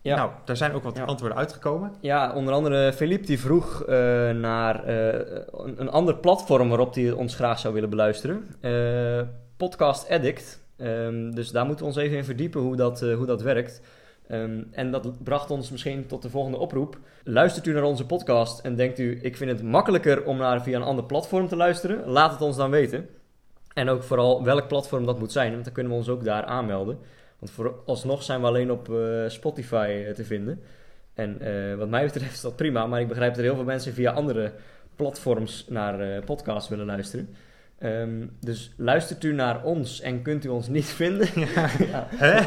[0.00, 0.16] Ja.
[0.16, 1.04] Nou, daar zijn ook wat Ja.
[1.04, 1.92] antwoorden uitgekomen.
[2.00, 3.96] Ja, onder andere Philippe die vroeg eh,
[4.30, 5.42] naar eh,
[5.76, 8.46] een, ander platform waarop hij ons graag zou willen beluisteren.
[8.60, 9.20] Eh,
[9.56, 10.62] Podcast Addict.
[10.76, 13.80] Ehm, dus daar moeten we ons even in verdiepen hoe dat, hoe dat werkt.
[14.28, 16.98] Ehm, en dat bracht ons misschien tot de volgende oproep.
[17.24, 20.76] Luistert u naar onze podcast en denkt u, ik vind het makkelijker om naar via
[20.76, 22.08] een ander platform te luisteren?
[22.08, 23.08] Laat het ons dan weten.
[23.74, 26.44] En ook vooral welk platform dat moet zijn, want dan kunnen we ons ook daar
[26.44, 26.98] aanmelden.
[27.38, 30.62] Want vooralsnog zijn we alleen op eh, Spotify eh, te vinden.
[31.14, 33.64] En eh, wat mij betreft is dat prima, maar ik begrijp dat er heel veel
[33.64, 34.52] mensen via andere
[34.96, 37.34] platforms naar podcasts willen luisteren.
[37.78, 41.28] Ehm, dus luistert u naar ons en kunt u ons niet vinden?
[41.92, 42.06] ja.
[42.24, 42.38] Hè?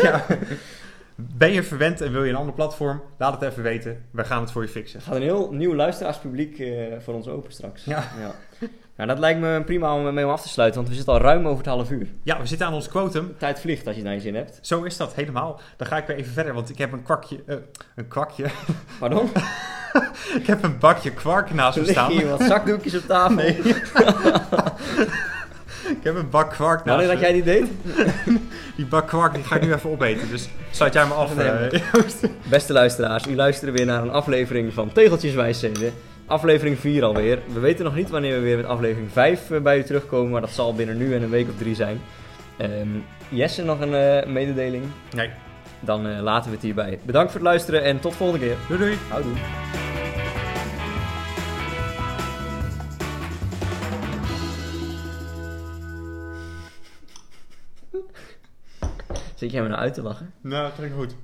[0.00, 0.26] ja.
[1.14, 3.02] Ben je verwend en wil je een ander platform?
[3.18, 4.04] Laat het even weten.
[4.10, 4.98] We gaan het voor je fixen.
[4.98, 6.62] Er gaat een heel nieuw luisteraarspubliek
[6.98, 7.84] voor ons open straks.
[7.84, 8.04] Ja.
[8.96, 11.20] Nou, dat lijkt me prima om mee om af te sluiten, want we zitten al
[11.20, 12.06] ruim over het half uur.
[12.22, 13.34] Ja, we zitten aan ons quotum.
[13.38, 14.58] Tijd vliegt als je naar je zin hebt.
[14.62, 15.60] Zo is dat helemaal.
[15.76, 17.42] Dan ga ik weer even verder, want ik heb een kwakje...
[17.46, 17.56] eh,
[17.96, 18.44] een kwakje?
[19.00, 19.30] Pardon?
[20.38, 22.10] ik heb een bakje kwark naast me staan.
[22.10, 23.34] hier wat zakdoekjes op tafel.
[23.34, 23.56] Nee.
[25.96, 27.22] ik heb een bak kwark naast Wanneer dat me.
[27.22, 27.70] jij die deed?
[28.76, 30.28] Die bak kwark die ga ik nu even opeten.
[30.30, 31.34] Dus sluit jij me af.
[31.36, 31.80] Nee, eh,
[32.48, 35.34] Beste luisteraars, u luistert weer naar een aflevering van Tegeltjes.
[36.26, 37.38] Aflevering 4 alweer.
[37.52, 40.40] We weten nog niet wanneer we weer met aflevering 5 eh, bij u terugkomen, maar
[40.40, 42.00] dat zal binnen nu en een week of drie zijn.
[42.56, 42.88] Ehm,
[43.28, 44.84] Jesse, nog een eh, mededeling?
[45.14, 45.30] nee.
[45.80, 46.98] Dan eh, laten we het hierbij.
[47.02, 48.56] Bedankt voor het luisteren en tot volgende keer.
[48.68, 48.96] Doei doei.
[49.08, 49.32] Houdoe.
[59.34, 60.32] Zit jij me nou uit te lachen?
[60.40, 61.14] Nou, dat klinkt goed.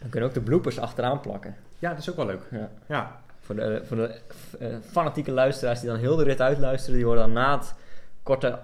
[0.00, 1.56] We kunnen ook de bloopers achteraan plakken.
[1.78, 2.42] Ja, dat is ook wel leuk.
[2.50, 2.70] Ja.
[2.86, 3.20] Ja.
[3.50, 4.20] Voor de, voor de
[4.58, 7.74] eh, fanatieke luisteraars die dan heel de rit uitluisteren, die horen dan na het
[8.22, 8.58] korte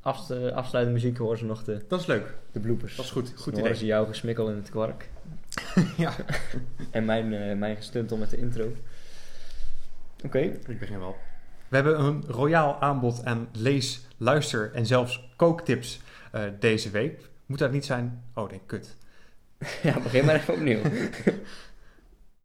[0.00, 2.34] afs- eh, afsluitende muziek horen ze nog de, Dat is leuk.
[2.52, 2.96] de bloopers.
[2.96, 3.26] Dat is goed.
[3.26, 3.78] Dan Goed horen idee.
[3.78, 5.08] ze jouw gesmikkel in het kwark.
[5.96, 6.12] Ja.
[6.90, 8.72] En mijn, eh mijn gestuntel met de intro.
[10.24, 10.38] Oké.
[10.38, 11.16] Ik begin wel.
[11.68, 16.00] We hebben een royaal aanbod aan lees, luister en zelfs kooktips
[16.32, 17.28] eh, deze week.
[17.46, 18.22] Moet dat niet zijn?
[18.34, 18.96] Oh nee, kut.
[19.82, 20.80] Ja, begin maar even opnieuw.